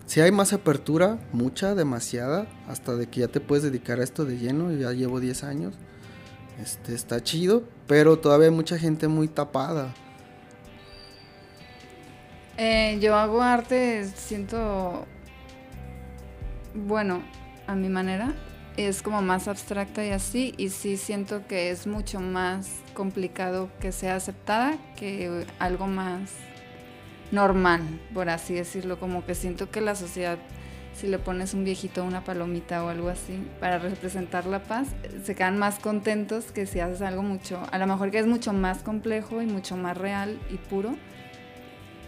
Si 0.06 0.20
hay 0.20 0.32
más 0.32 0.52
apertura, 0.52 1.18
mucha, 1.32 1.74
demasiada, 1.74 2.46
hasta 2.68 2.96
de 2.96 3.06
que 3.08 3.20
ya 3.20 3.28
te 3.28 3.40
puedes 3.40 3.62
dedicar 3.62 4.00
a 4.00 4.04
esto 4.04 4.24
de 4.24 4.38
lleno, 4.38 4.72
ya 4.72 4.92
llevo 4.92 5.20
10 5.20 5.44
años. 5.44 5.74
Este, 6.60 6.94
está 6.94 7.22
chido, 7.22 7.64
pero 7.86 8.18
todavía 8.18 8.48
hay 8.48 8.54
mucha 8.54 8.78
gente 8.78 9.08
muy 9.08 9.28
tapada. 9.28 9.94
Eh, 12.58 12.98
yo 13.00 13.16
hago 13.16 13.40
arte, 13.40 14.04
siento, 14.14 15.06
bueno, 16.74 17.22
a 17.66 17.74
mi 17.74 17.88
manera, 17.88 18.34
es 18.76 19.02
como 19.02 19.22
más 19.22 19.48
abstracta 19.48 20.04
y 20.04 20.10
así, 20.10 20.54
y 20.58 20.68
sí 20.68 20.96
siento 20.96 21.46
que 21.46 21.70
es 21.70 21.86
mucho 21.86 22.20
más 22.20 22.68
complicado 22.94 23.70
que 23.80 23.92
sea 23.92 24.16
aceptada 24.16 24.76
que 24.96 25.46
algo 25.58 25.86
más 25.86 26.30
normal, 27.32 27.80
por 28.14 28.28
así 28.28 28.54
decirlo, 28.54 29.00
como 29.00 29.24
que 29.26 29.34
siento 29.34 29.70
que 29.70 29.80
la 29.80 29.96
sociedad, 29.96 30.38
si 30.94 31.08
le 31.08 31.18
pones 31.18 31.54
un 31.54 31.64
viejito, 31.64 32.04
una 32.04 32.22
palomita 32.22 32.84
o 32.84 32.88
algo 32.88 33.08
así, 33.08 33.42
para 33.58 33.78
representar 33.78 34.46
la 34.46 34.62
paz, 34.62 34.88
se 35.24 35.34
quedan 35.34 35.58
más 35.58 35.78
contentos 35.78 36.52
que 36.52 36.66
si 36.66 36.78
haces 36.78 37.02
algo 37.02 37.22
mucho, 37.22 37.60
a 37.72 37.78
lo 37.78 37.86
mejor 37.86 38.10
que 38.10 38.18
es 38.18 38.26
mucho 38.26 38.52
más 38.52 38.82
complejo 38.82 39.42
y 39.42 39.46
mucho 39.46 39.76
más 39.76 39.96
real 39.96 40.38
y 40.50 40.56
puro, 40.56 40.94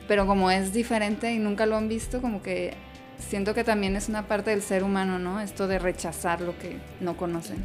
pero 0.06 0.26
como 0.26 0.50
es 0.50 0.74
diferente 0.74 1.32
y 1.32 1.38
nunca 1.38 1.64
lo 1.64 1.76
han 1.76 1.88
visto, 1.88 2.20
como 2.20 2.42
que 2.42 2.74
siento 3.18 3.54
que 3.54 3.64
también 3.64 3.96
es 3.96 4.10
una 4.10 4.28
parte 4.28 4.50
del 4.50 4.60
ser 4.60 4.84
humano, 4.84 5.18
¿no? 5.18 5.40
Esto 5.40 5.66
de 5.66 5.78
rechazar 5.78 6.42
lo 6.42 6.58
que 6.58 6.76
no 7.00 7.16
conocen. 7.16 7.64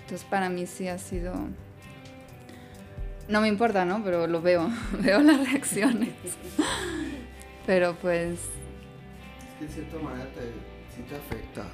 Entonces 0.00 0.26
para 0.26 0.48
mí 0.48 0.66
sí 0.66 0.88
ha 0.88 0.98
sido... 0.98 1.34
No 3.28 3.40
me 3.40 3.48
importa, 3.48 3.84
¿no? 3.84 4.02
Pero 4.04 4.26
lo 4.26 4.40
veo, 4.40 4.70
veo 5.02 5.20
las 5.20 5.50
reacciones. 5.50 6.14
Pero 7.66 7.94
pues... 8.00 8.38
Es 8.38 9.58
que 9.58 9.64
de 9.64 9.72
cierta 9.72 9.98
manera 9.98 10.28
te, 10.32 10.40
sí 10.94 11.02
te 11.08 11.16
afecta. 11.16 11.64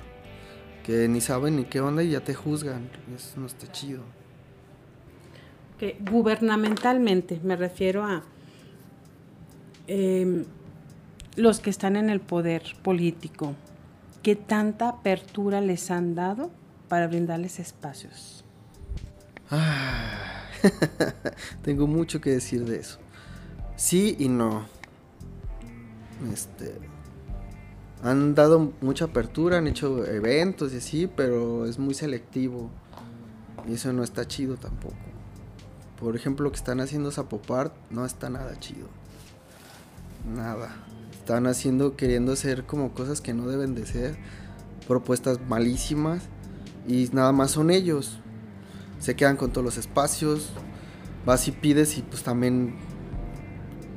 Que 0.82 1.08
ni 1.08 1.20
saben 1.20 1.56
ni 1.56 1.64
qué 1.64 1.80
onda 1.80 2.02
y 2.02 2.10
ya 2.10 2.20
te 2.20 2.34
juzgan. 2.34 2.88
Eso 3.14 3.38
no 3.38 3.46
está 3.46 3.70
chido. 3.70 4.02
Que 5.78 5.96
gubernamentalmente 6.00 7.40
me 7.42 7.56
refiero 7.56 8.04
a... 8.04 8.22
Eh, 9.88 10.44
los 11.36 11.60
que 11.60 11.70
están 11.70 11.96
en 11.96 12.10
el 12.10 12.20
poder 12.20 12.62
político, 12.82 13.54
¿qué 14.22 14.36
tanta 14.36 14.88
apertura 14.88 15.60
les 15.60 15.90
han 15.90 16.14
dado 16.14 16.50
para 16.88 17.06
brindarles 17.06 17.58
espacios? 17.58 18.44
Ah, 19.50 20.41
tengo 21.62 21.86
mucho 21.86 22.20
que 22.20 22.30
decir 22.30 22.64
de 22.64 22.80
eso. 22.80 22.98
Sí 23.76 24.16
y 24.18 24.28
no. 24.28 24.66
Este, 26.32 26.74
han 28.02 28.34
dado 28.34 28.72
mucha 28.80 29.06
apertura, 29.06 29.58
han 29.58 29.66
hecho 29.66 30.04
eventos 30.06 30.72
y 30.72 30.78
así, 30.78 31.06
pero 31.06 31.66
es 31.66 31.78
muy 31.78 31.94
selectivo. 31.94 32.70
Y 33.68 33.74
eso 33.74 33.92
no 33.92 34.02
está 34.02 34.26
chido 34.26 34.56
tampoco. 34.56 34.96
Por 35.98 36.16
ejemplo, 36.16 36.44
lo 36.44 36.50
que 36.50 36.56
están 36.56 36.80
haciendo 36.80 37.10
Zapopart 37.10 37.72
no 37.90 38.04
está 38.04 38.28
nada 38.28 38.58
chido. 38.58 38.88
Nada 40.34 40.74
están 41.22 41.46
haciendo, 41.46 41.96
queriendo 41.96 42.32
hacer 42.32 42.64
como 42.64 42.92
cosas 42.94 43.20
que 43.20 43.32
no 43.32 43.46
deben 43.46 43.76
de 43.76 43.86
ser, 43.86 44.16
propuestas 44.88 45.38
malísimas 45.48 46.24
y 46.88 47.08
nada 47.12 47.30
más 47.30 47.52
son 47.52 47.70
ellos. 47.70 48.18
Se 49.02 49.16
quedan 49.16 49.36
con 49.36 49.50
todos 49.50 49.64
los 49.64 49.78
espacios, 49.78 50.52
vas 51.26 51.48
y 51.48 51.50
pides 51.50 51.98
y 51.98 52.02
pues 52.02 52.22
también 52.22 52.76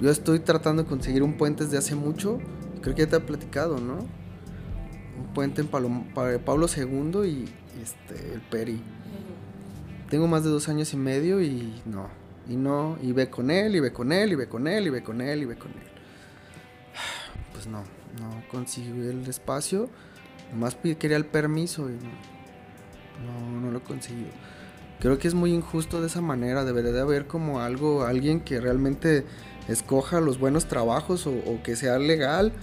yo 0.02 0.10
estoy 0.10 0.40
tratando 0.40 0.82
de 0.82 0.90
conseguir 0.90 1.22
un 1.22 1.38
puente 1.38 1.64
desde 1.64 1.78
hace 1.78 1.94
mucho, 1.94 2.40
creo 2.82 2.96
que 2.96 3.04
ya 3.04 3.10
te 3.10 3.18
he 3.18 3.20
platicado, 3.20 3.78
¿no? 3.78 4.00
Un 4.00 5.34
puente 5.36 5.62
en 5.62 5.68
Pablo 5.68 6.66
II 6.76 7.20
y 7.24 7.46
este, 7.80 8.34
el 8.34 8.42
Peri. 8.42 8.82
Tengo 10.10 10.28
más 10.28 10.44
de 10.44 10.50
dos 10.50 10.70
años 10.70 10.92
y 10.92 10.98
medio 10.98 11.40
y 11.40 11.84
no, 11.86 12.10
y 12.50 12.56
no, 12.56 12.98
y 13.00 13.12
ve 13.12 13.30
con 13.30 13.52
él, 13.52 13.76
y 13.76 13.82
ve 13.82 13.94
con 13.94 14.12
él, 14.12 14.32
y 14.32 14.36
ve 14.36 14.48
con 14.50 14.66
él, 14.68 14.88
y 14.88 14.90
ve 14.90 15.04
con 15.04 15.22
él, 15.22 15.44
y 15.44 15.46
ve 15.46 15.56
con 15.56 15.70
él 15.70 15.88
pues 17.54 17.68
no, 17.68 17.84
no 18.20 18.44
consiguió 18.50 19.12
el 19.12 19.28
espacio. 19.28 19.88
Nomás 20.52 20.76
quería 20.76 21.18
el 21.18 21.28
permiso 21.28 21.92
y 21.92 21.94
no, 23.24 23.62
no, 23.62 23.72
lo 23.72 23.84
consiguió. 23.84 24.30
Creo 25.00 25.20
que 25.20 25.28
es 25.28 25.34
muy 25.34 25.54
injusto 25.54 26.02
de 26.02 26.08
esa 26.08 26.22
manera. 26.22 26.64
Debería 26.64 26.92
de 26.92 27.02
haber 27.02 27.28
como 27.28 27.60
algo, 27.60 28.04
alguien 28.04 28.40
que 28.40 28.60
realmente 28.60 29.26
escoja 29.68 30.22
los 30.22 30.40
buenos 30.40 30.66
trabajos 30.66 31.28
o, 31.28 31.34
que 31.64 31.76
sea 31.76 32.00
legal. 32.00 32.54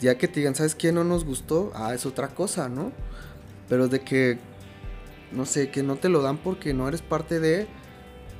Ya 0.00 0.18
que 0.18 0.28
te 0.28 0.40
digan, 0.40 0.54
¿sabes 0.54 0.74
qué? 0.74 0.92
No 0.92 1.04
nos 1.04 1.24
gustó. 1.24 1.72
Ah, 1.74 1.94
es 1.94 2.04
otra 2.06 2.28
cosa, 2.28 2.68
¿no? 2.68 2.92
Pero 3.68 3.88
de 3.88 4.00
que, 4.00 4.38
no 5.32 5.46
sé, 5.46 5.70
que 5.70 5.82
no 5.82 5.96
te 5.96 6.08
lo 6.08 6.22
dan 6.22 6.38
porque 6.38 6.74
no 6.74 6.88
eres 6.88 7.02
parte 7.02 7.40
de 7.40 7.66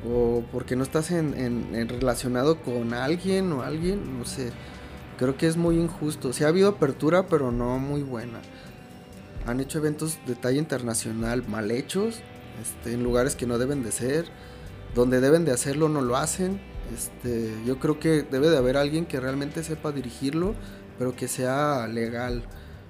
o 0.06 0.44
porque 0.52 0.76
no 0.76 0.82
estás 0.82 1.10
en, 1.10 1.34
en, 1.34 1.88
relacionado 1.88 2.60
con 2.60 2.92
alguien 2.92 3.52
o 3.52 3.62
alguien, 3.62 4.18
no 4.18 4.24
sé. 4.24 4.50
Creo 5.18 5.36
que 5.38 5.46
es 5.46 5.56
muy 5.56 5.78
injusto. 5.78 6.32
Sí 6.32 6.44
ha 6.44 6.48
habido 6.48 6.68
apertura, 6.68 7.26
pero 7.26 7.50
no 7.50 7.78
muy 7.78 8.02
buena. 8.02 8.40
Han 9.46 9.60
hecho 9.60 9.78
eventos 9.78 10.18
de 10.26 10.34
talla 10.34 10.58
internacional 10.58 11.46
mal 11.48 11.70
hechos, 11.70 12.20
este, 12.62 12.92
en 12.92 13.02
lugares 13.02 13.36
que 13.36 13.46
no 13.46 13.58
deben 13.58 13.82
de 13.82 13.92
ser, 13.92 14.26
donde 14.94 15.20
deben 15.20 15.44
de 15.44 15.52
hacerlo 15.52 15.88
no 15.88 16.00
lo 16.00 16.16
hacen. 16.16 16.60
Este, 16.94 17.52
yo 17.66 17.78
creo 17.78 17.98
que 17.98 18.22
debe 18.22 18.48
de 18.48 18.56
haber 18.56 18.76
alguien 18.76 19.06
que 19.06 19.20
realmente 19.20 19.62
sepa 19.62 19.92
dirigirlo, 19.92 20.54
pero 20.98 21.14
que 21.14 21.28
sea 21.28 21.86
legal, 21.88 22.44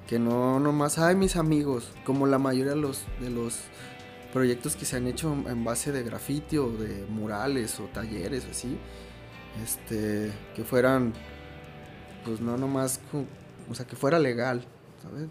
que 0.06 0.18
no 0.18 0.60
nomás, 0.60 0.98
ay 0.98 1.16
mis 1.16 1.36
amigos, 1.36 1.90
como 2.04 2.26
la 2.26 2.38
mayoría 2.38 2.74
de 2.74 2.80
los, 2.80 3.04
de 3.20 3.30
los 3.30 3.60
proyectos 4.32 4.76
que 4.76 4.84
se 4.84 4.96
han 4.96 5.06
hecho 5.06 5.32
en 5.32 5.64
base 5.64 5.92
de 5.92 6.02
grafiti 6.02 6.58
o 6.58 6.70
de 6.70 7.06
murales 7.08 7.80
o 7.80 7.84
talleres 7.84 8.44
o 8.46 8.50
así, 8.50 8.78
este, 9.64 10.30
que 10.54 10.62
fueran 10.64 11.14
pues 12.24 12.40
no 12.40 12.56
nomás, 12.56 13.00
o 13.70 13.74
sea, 13.74 13.86
que 13.86 13.96
fuera 13.96 14.18
legal, 14.18 14.64
¿sabes? 15.02 15.28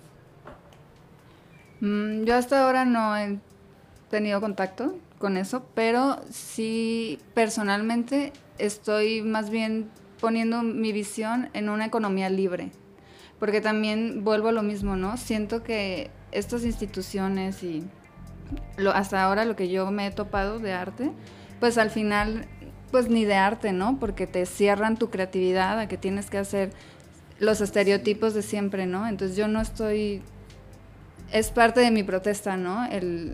Mm, 1.82 2.24
yo 2.24 2.36
hasta 2.36 2.66
ahora 2.66 2.86
no 2.86 3.16
he 3.18 3.40
tenido 4.10 4.42
contacto 4.42 4.98
con 5.20 5.38
eso, 5.38 5.66
pero 5.74 6.22
sí 6.30 7.20
personalmente 7.34 8.34
estoy 8.58 9.22
más 9.22 9.50
bien 9.50 9.90
poniendo 10.20 10.64
mi 10.64 10.92
visión 10.92 11.50
en 11.54 11.70
una 11.70 11.86
economía 11.86 12.30
libre, 12.30 12.72
porque 13.40 13.62
también 13.62 14.24
vuelvo 14.24 14.50
a 14.50 14.52
lo 14.52 14.64
mismo, 14.64 14.96
¿no? 14.96 15.18
Siento 15.18 15.64
que 15.64 16.10
estas 16.32 16.64
instituciones 16.64 17.64
y 17.64 17.84
hasta 18.94 19.24
ahora 19.24 19.46
lo 19.46 19.56
que 19.56 19.70
yo 19.70 19.90
me 19.92 20.08
he 20.08 20.12
topado 20.12 20.60
de 20.60 20.74
arte, 20.74 21.12
pues 21.60 21.78
al 21.78 21.90
final 21.90 22.48
pues 22.92 23.10
ni 23.10 23.26
de 23.26 23.36
arte, 23.36 23.74
¿no? 23.74 24.00
Porque 24.00 24.28
te 24.28 24.46
cierran 24.46 24.98
tu 24.98 25.10
creatividad 25.10 25.80
a 25.80 25.88
que 25.88 25.98
tienes 25.98 26.30
que 26.30 26.38
hacer 26.38 26.72
los 27.40 27.60
estereotipos 27.60 28.34
de 28.34 28.42
siempre, 28.42 28.86
¿no? 28.86 29.08
Entonces 29.08 29.36
yo 29.36 29.48
no 29.48 29.60
estoy... 29.60 30.22
Es 31.32 31.50
parte 31.50 31.82
de 31.82 31.92
mi 31.92 32.04
protesta, 32.04 32.56
¿no? 32.56 32.88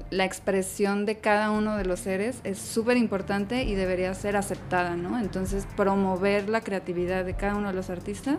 La 0.10 0.26
expresión 0.26 1.06
de 1.06 1.18
cada 1.18 1.52
uno 1.52 1.78
de 1.78 1.86
los 1.86 2.00
seres 2.00 2.40
es 2.44 2.58
súper 2.58 2.98
importante 2.98 3.64
y 3.64 3.76
debería 3.76 4.14
ser 4.14 4.38
aceptada, 4.38 4.96
¿no? 4.96 5.20
Entonces 5.20 5.68
promover 5.76 6.50
la 6.50 6.62
creatividad 6.62 7.26
de 7.26 7.34
cada 7.34 7.56
uno 7.56 7.68
de 7.68 7.74
los 7.74 7.90
artistas 7.90 8.38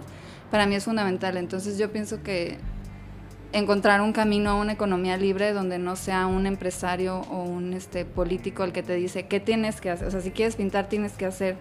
para 0.51 0.67
mí 0.67 0.75
es 0.75 0.85
fundamental. 0.85 1.37
Entonces 1.37 1.79
yo 1.79 1.93
pienso 1.93 2.23
que 2.23 2.59
encontrar 3.53 4.01
un 4.01 4.12
camino 4.12 4.51
a 4.51 4.55
una 4.55 4.73
economía 4.73 5.17
libre 5.17 5.53
donde 5.53 5.79
no 5.79 5.97
sea 5.97 6.27
un 6.27 6.47
empresario 6.47 7.21
o 7.31 7.43
un 7.43 7.75
este, 7.75 8.05
político 8.05 8.65
el 8.65 8.73
que 8.73 8.83
te 8.83 8.95
dice 8.95 9.27
qué 9.27 9.38
tienes 9.38 9.81
que 9.81 9.91
hacer. 9.91 10.09
O 10.09 10.11
sea, 10.11 10.21
si 10.21 10.31
quieres 10.31 10.57
pintar 10.57 10.88
tienes 10.88 11.12
que 11.12 11.27
hacer 11.27 11.57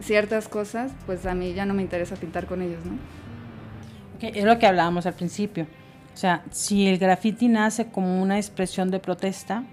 ciertas 0.00 0.48
cosas, 0.48 0.92
pues 1.06 1.24
a 1.26 1.34
mí 1.34 1.54
ya 1.54 1.64
no 1.64 1.74
me 1.74 1.82
interesa 1.82 2.16
pintar 2.16 2.46
con 2.46 2.62
ellos, 2.62 2.84
¿no? 2.84 2.98
es 4.20 4.44
lo 4.44 4.58
que 4.58 4.66
hablábamos 4.66 5.06
al 5.06 5.14
principio. 5.14 5.66
O 6.16 6.18
sea, 6.18 6.42
si 6.50 6.86
el 6.86 6.96
graffiti 6.96 7.46
nace 7.46 7.88
como 7.88 8.22
una 8.22 8.38
expresión 8.38 8.90
de 8.90 9.00
protesta 9.00 9.64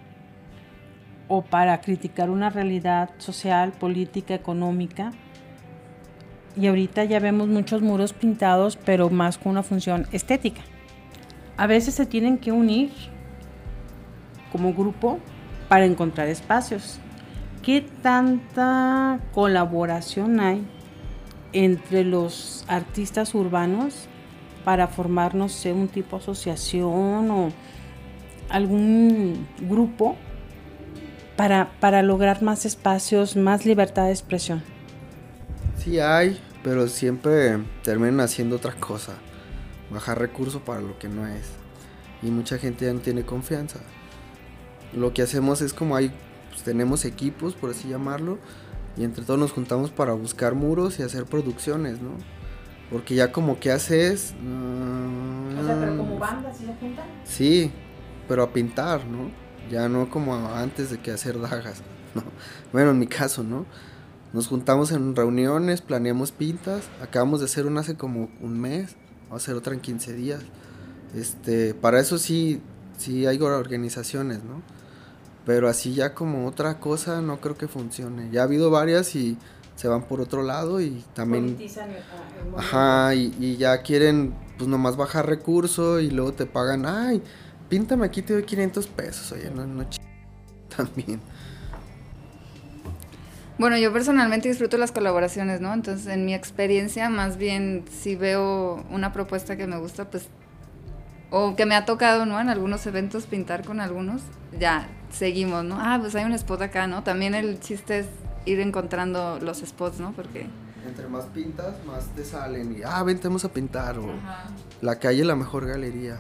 o 1.30 1.42
para 1.42 1.80
criticar 1.80 2.30
una 2.30 2.50
realidad 2.50 3.12
social, 3.18 3.72
política, 3.72 4.36
económica. 4.36 5.14
Y 6.58 6.68
ahorita 6.68 7.06
ya 7.06 7.22
vemos 7.22 7.48
muchos 7.48 7.82
muros 7.82 8.12
pintados, 8.12 8.76
pero 8.76 9.10
más 9.10 9.38
con 9.38 9.54
una 9.54 9.64
función 9.64 10.06
estética. 10.12 10.60
A 11.56 11.66
veces 11.66 11.94
se 11.94 12.06
tienen 12.06 12.38
que 12.38 12.52
unir 12.52 12.92
como 14.52 14.74
grupo 14.74 15.20
para 15.70 15.86
encontrar 15.86 16.28
espacios. 16.28 17.00
¿Qué 17.62 17.86
tanta 18.02 19.22
colaboración 19.34 20.42
hay 20.42 20.68
entre 21.54 22.04
los 22.04 22.66
artistas 22.68 23.34
urbanos 23.34 24.10
para 24.64 24.88
formar, 24.88 25.36
no 25.36 25.50
sé, 25.50 25.74
un 25.74 25.88
tipo 25.88 26.18
de 26.18 26.24
asociación 26.24 27.32
o 27.32 27.52
algún 28.50 29.48
grupo 29.62 30.16
para, 31.36 31.72
para 31.80 32.02
lograr 32.04 32.42
más 32.42 32.66
espacios, 32.66 33.36
más 33.36 33.66
libertad 33.66 34.06
de 34.06 34.12
expresión? 34.12 34.64
Sí 35.78 36.00
hay, 36.00 36.40
pero 36.64 36.88
siempre 36.88 37.60
terminan 37.84 38.22
haciendo 38.22 38.56
otra 38.56 38.74
cosa. 38.74 39.14
Bajar 39.92 40.20
recursos 40.20 40.62
para 40.62 40.82
lo 40.82 40.98
que 40.98 41.10
no 41.10 41.28
es. 41.28 41.52
Y 42.22 42.28
mucha 42.28 42.58
gente 42.58 42.86
ya 42.86 42.94
no 42.94 43.02
tiene 43.02 43.24
confianza. 43.24 43.80
Lo 44.94 45.14
que 45.14 45.24
hacemos 45.24 45.62
es 45.62 45.74
como 45.74 45.96
hay, 45.96 46.12
pues, 46.50 46.64
tenemos 46.64 47.04
equipos, 47.06 47.56
por 47.56 47.72
así 47.72 47.90
llamarlo, 47.90 48.38
y 48.96 49.04
entre 49.04 49.26
todos 49.26 49.40
nos 49.40 49.52
juntamos 49.52 49.92
para 49.92 50.14
buscar 50.14 50.54
muros 50.54 51.00
y 51.00 51.04
hacer 51.04 51.26
producciones, 51.26 52.00
¿no? 52.02 52.12
Porque 52.92 53.16
ya 53.16 53.32
como 53.32 53.60
que 53.60 53.72
haces... 53.72 54.34
o 54.34 55.66
sea, 55.66 55.80
pero 55.80 55.98
como 55.98 56.20
banda, 56.20 56.54
¿sí 56.54 56.66
se 56.66 56.74
juntan? 56.76 57.06
Sí, 57.24 57.72
pero 58.28 58.44
a 58.44 58.54
pintar, 58.54 59.06
¿no? 59.06 59.32
Ya 59.70 59.90
no 59.90 60.10
como 60.10 60.36
antes 60.36 60.92
de 60.92 61.00
que 61.00 61.12
hacer 61.12 61.40
dagas, 61.40 61.82
¿no? 62.16 62.24
Bueno, 62.72 62.92
en 62.92 63.00
mi 63.00 63.08
caso, 63.08 63.44
¿no? 63.44 63.66
Nos 64.34 64.48
juntamos 64.48 64.92
en 64.92 65.16
reuniones, 65.16 65.82
planeamos 65.82 66.32
pintas, 66.32 66.90
acabamos 67.02 67.40
de 67.40 67.46
hacer 67.46 67.68
una 67.68 67.82
hace 67.82 67.96
como 67.96 68.30
un 68.42 68.60
mes, 68.60 68.96
vamos 69.24 69.44
a 69.44 69.44
hacer 69.44 69.56
otra 69.56 69.74
en 69.74 69.80
15 69.80 70.14
días. 70.14 70.42
Este, 71.16 71.76
para 71.76 72.00
eso 72.00 72.18
sí, 72.18 72.62
sí 72.98 73.28
hay 73.28 73.40
organizaciones, 73.40 74.44
¿no? 74.44 74.62
Pero 75.46 75.68
así 75.68 75.94
ya 75.94 76.14
como 76.14 76.48
otra 76.48 76.80
cosa 76.80 77.22
no 77.22 77.42
creo 77.42 77.56
que 77.58 77.68
funcione. 77.68 78.30
Ya 78.32 78.42
ha 78.42 78.44
habido 78.46 78.72
varias 78.72 79.16
y 79.16 79.38
se 79.76 79.88
van 79.88 80.04
por 80.04 80.22
otro 80.22 80.44
lado 80.44 80.82
y 80.82 81.04
también... 81.14 81.58
Ajá, 82.58 83.16
y, 83.16 83.34
y, 83.40 83.58
ya 83.58 83.82
quieren 83.82 84.34
pues 84.58 84.70
nomás 84.70 84.96
bajar 84.96 85.28
recurso 85.28 86.00
y 86.00 86.12
luego 86.12 86.34
te 86.34 86.46
pagan, 86.46 86.86
ay, 86.86 87.22
píntame 87.70 88.06
aquí, 88.06 88.22
te 88.22 88.34
doy 88.34 88.44
500 88.44 88.88
pesos, 88.88 89.32
oye, 89.32 89.50
no, 89.50 89.66
no 89.66 89.84
ch... 89.90 89.98
también. 90.76 91.20
Bueno, 93.58 93.78
yo 93.78 93.94
personalmente 93.94 94.50
disfruto 94.50 94.78
las 94.78 94.92
colaboraciones, 94.92 95.62
¿no? 95.62 95.74
Entonces, 95.74 96.08
en 96.08 96.26
mi 96.26 96.34
experiencia, 96.34 97.10
más 97.10 97.38
bien, 97.38 97.86
si 97.90 98.16
veo 98.16 98.84
una 98.90 99.14
propuesta 99.14 99.56
que 99.56 99.68
me 99.68 99.78
gusta, 99.78 100.10
pues, 100.10 100.28
o 101.30 101.56
que 101.56 101.66
me 101.66 101.76
ha 101.76 101.86
tocado, 101.86 102.26
¿no? 102.26 102.40
En 102.40 102.50
algunos 102.50 102.86
eventos 102.88 103.26
pintar 103.26 103.64
con 103.64 103.80
algunos, 103.80 104.22
ya, 104.60 104.88
seguimos, 105.12 105.64
¿no? 105.64 105.78
Ah, 105.80 105.98
pues 106.00 106.16
hay 106.16 106.26
un 106.26 106.34
spot 106.34 106.62
acá, 106.64 106.88
¿no? 106.88 107.04
También 107.04 107.36
el 107.36 107.60
chiste 107.60 108.00
es 108.00 108.08
ir 108.46 108.60
encontrando 108.60 109.40
los 109.40 109.60
spots, 109.60 110.00
¿no? 110.00 110.14
Porque... 110.14 110.48
Entre 110.88 111.08
más 111.08 111.26
pintas, 111.26 111.76
más 111.86 112.08
te 112.08 112.26
salen 112.26 112.78
y, 112.78 112.84
ah, 112.84 113.02
vente, 113.04 113.28
vamos 113.28 113.46
a 113.46 113.50
pintar, 113.50 113.98
o 113.98 114.06
la 114.82 115.00
calle 115.00 115.24
la 115.24 115.36
mejor 115.36 115.66
galería. 115.66 116.20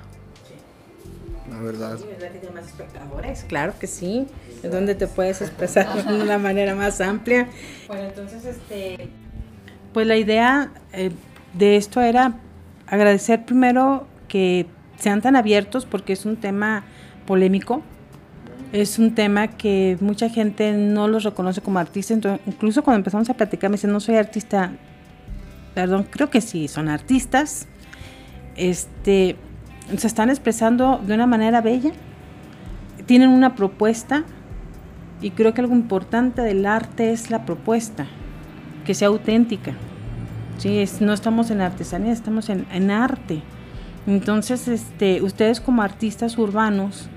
La 1.50 1.60
verdad. 1.60 1.98
Sí, 1.98 2.06
¿verdad 2.10 2.32
que 2.32 2.40
tiene 2.40 2.56
más 2.56 2.68
espectadores? 2.68 3.44
Claro 3.44 3.74
que 3.78 3.88
sí. 3.88 4.28
Es 4.64 4.72
donde 4.72 4.96
te 4.96 5.08
puedes 5.08 5.42
expresar 5.42 6.06
de 6.06 6.22
una 6.22 6.38
manera 6.38 6.74
más 6.76 7.02
amplia. 7.02 7.50
Bueno, 7.88 8.04
entonces, 8.04 8.46
este... 8.46 9.10
Pues 9.92 10.08
la 10.08 10.16
idea 10.16 10.72
eh, 10.94 11.12
de 11.54 11.76
esto 11.76 12.02
era 12.02 12.40
agradecer 12.88 13.46
primero 13.46 14.08
que 14.28 14.66
sean 14.98 15.22
tan 15.22 15.36
abiertos 15.36 15.86
porque 15.86 16.14
es 16.14 16.26
un 16.26 16.38
tema 16.38 16.86
polémico 17.28 17.84
es 18.74 18.98
un 18.98 19.14
tema 19.14 19.50
que 19.50 19.98
mucha 20.02 20.30
gente 20.30 20.74
no 20.74 21.08
los 21.08 21.24
reconoce 21.24 21.62
como 21.62 21.78
artistas. 21.78 22.20
incluso 22.48 22.84
cuando 22.84 22.98
empezamos 22.98 23.30
a 23.30 23.36
platicar 23.36 23.70
me 23.70 23.76
dicen, 23.76 23.92
no 23.92 24.00
soy 24.00 24.16
artista. 24.16 24.72
Perdón, 25.76 26.08
creo 26.10 26.32
que 26.32 26.42
sí, 26.42 26.68
son 26.68 26.90
artistas. 26.90 27.68
Este, 28.56 29.36
se 29.96 30.08
están 30.08 30.32
expresando 30.32 31.00
de 31.06 31.14
una 31.14 31.28
manera 31.28 31.62
bella. 31.62 31.92
Tienen 33.06 33.30
una 33.30 33.56
propuesta. 33.56 34.24
Y 35.22 35.32
creo 35.32 35.54
que 35.54 35.62
algo 35.62 35.76
importante 35.76 36.42
del 36.42 36.66
arte 36.66 37.14
es 37.14 37.30
la 37.30 37.46
propuesta, 37.46 38.08
que 38.86 38.94
sea 38.94 39.08
auténtica. 39.08 39.74
Sí, 40.58 40.84
no 41.00 41.14
estamos 41.14 41.50
en 41.52 41.62
artesanía, 41.62 42.12
estamos 42.12 42.50
en, 42.50 42.66
en 42.74 42.90
arte. 42.92 43.42
Entonces, 44.06 44.68
este, 44.68 45.22
ustedes 45.22 45.62
como 45.62 45.82
artistas 45.82 46.38
urbanos, 46.38 47.10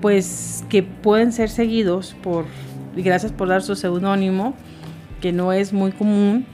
pues 0.00 0.64
que 0.68 0.82
pueden 0.82 1.32
ser 1.32 1.48
seguidos 1.48 2.16
por, 2.22 2.46
gracias 2.96 3.32
por 3.32 3.48
dar 3.48 3.62
su 3.62 3.76
seudónimo, 3.76 4.54
que 5.20 5.32
no 5.32 5.52
es 5.52 5.72
muy 5.72 5.92
común. 5.92 6.46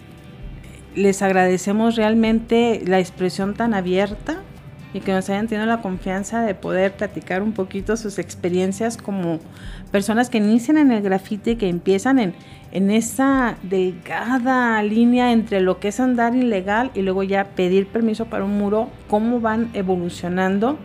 Les 0.94 1.22
agradecemos 1.22 1.96
realmente 1.96 2.82
la 2.86 3.00
expresión 3.00 3.54
tan 3.54 3.74
abierta 3.74 4.42
y 4.94 5.00
que 5.00 5.12
nos 5.12 5.28
hayan 5.30 5.48
tenido 5.48 5.66
la 5.66 5.80
confianza 5.80 6.42
de 6.42 6.54
poder 6.54 6.92
platicar 6.92 7.42
un 7.42 7.52
poquito 7.52 7.96
sus 7.96 8.18
experiencias 8.18 8.98
como 8.98 9.40
personas 9.90 10.28
que 10.28 10.38
inician 10.38 10.76
en 10.76 10.92
el 10.92 11.02
grafite, 11.02 11.56
que 11.56 11.68
empiezan 11.68 12.18
en, 12.18 12.34
en 12.72 12.90
esa 12.90 13.56
delgada 13.62 14.82
línea 14.82 15.32
entre 15.32 15.60
lo 15.60 15.80
que 15.80 15.88
es 15.88 15.98
andar 15.98 16.34
ilegal 16.36 16.90
y 16.94 17.02
luego 17.02 17.22
ya 17.22 17.44
pedir 17.56 17.86
permiso 17.86 18.26
para 18.26 18.44
un 18.44 18.58
muro, 18.58 18.90
cómo 19.08 19.40
van 19.40 19.70
evolucionando 19.72 20.78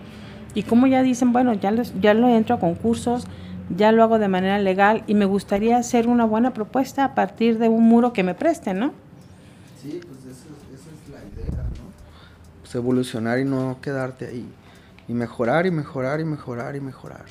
y 0.54 0.64
como 0.64 0.88
ya 0.88 1.04
dicen, 1.04 1.34
bueno, 1.34 1.54
ya, 1.54 1.74
ya 2.02 2.14
lo 2.14 2.30
entro 2.30 2.56
a 2.56 2.60
concursos, 2.60 3.28
ya 3.76 3.92
lo 3.92 4.04
hago 4.04 4.20
de 4.20 4.28
manera 4.28 4.60
legal 4.60 5.04
y 5.08 5.14
me 5.14 5.26
gustaría 5.26 5.78
hacer 5.78 6.08
una 6.08 6.26
buena 6.26 6.54
propuesta 6.54 7.04
a 7.04 7.16
partir 7.16 7.60
de 7.60 7.70
un 7.70 7.84
muro 7.84 8.14
que 8.14 8.24
me 8.24 8.34
presten, 8.34 8.80
¿no? 8.80 8.94
Sí, 9.82 10.00
pues 10.02 10.20
esa, 10.22 10.48
es 10.74 11.10
la 11.12 11.20
idea, 11.20 11.64
¿no? 11.64 11.92
Pues 12.62 12.76
evolucionar 12.76 13.40
y 13.40 13.46
no 13.46 13.78
quedarte 13.82 14.28
ahí. 14.28 14.46
Y 15.08 15.14
mejorar 15.14 15.66
y 15.66 15.72
mejorar 15.72 16.20
y 16.20 16.26
mejorar 16.26 16.76
y 16.76 16.82
mejorar. 16.82 17.26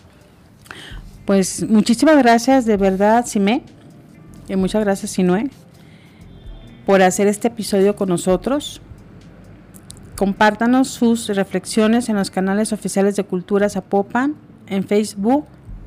Pues 1.25 1.69
muchísimas 1.69 2.17
gracias 2.19 2.65
de 2.65 2.77
verdad, 2.77 3.27
Simé. 3.27 3.63
Y 4.49 4.57
muchas 4.57 4.85
gracias, 4.85 5.11
Sinue, 5.11 5.51
por 6.87 7.03
hacer 7.03 7.27
este 7.27 7.49
episodio 7.49 7.97
con 7.97 8.09
nosotros. 8.09 8.81
Compártanos 10.17 10.89
sus 10.89 11.29
reflexiones 11.29 12.09
en 12.09 12.17
los 12.17 12.31
canales 12.31 12.73
oficiales 12.73 13.17
de 13.17 13.25
Cultura 13.25 13.69
Zapopan, 13.69 14.35
en 14.67 14.83
Facebook, 14.83 15.45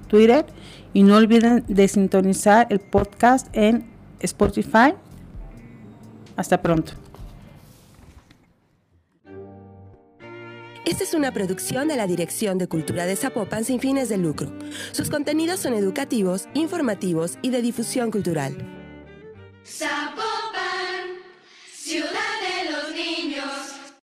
Twitter 0.08 0.46
y 0.94 1.02
no 1.02 1.16
olviden 1.16 1.66
de 1.68 1.88
sintonizar 1.88 2.68
el 2.70 2.80
podcast 2.80 3.48
en 3.54 3.90
Spotify. 4.20 4.94
Hasta 6.36 6.62
pronto. 6.62 6.94
Esta 10.86 11.04
es 11.04 11.14
una 11.14 11.32
producción 11.32 11.88
de 11.88 11.96
la 11.96 12.08
Dirección 12.08 12.58
de 12.60 12.68
Cultura 12.68 13.06
de 13.06 13.16
Zapopan 13.16 13.66
sin 13.66 13.80
fines 13.80 14.10
de 14.10 14.18
lucro. 14.18 14.52
Sus 14.92 15.10
contenidos 15.10 15.60
son 15.60 15.74
educativos, 15.74 16.48
informativos 16.54 17.38
y 17.42 17.50
de 17.50 17.62
difusión 17.62 18.12
cultural. 18.12 18.56
Zapopan. 19.64 20.20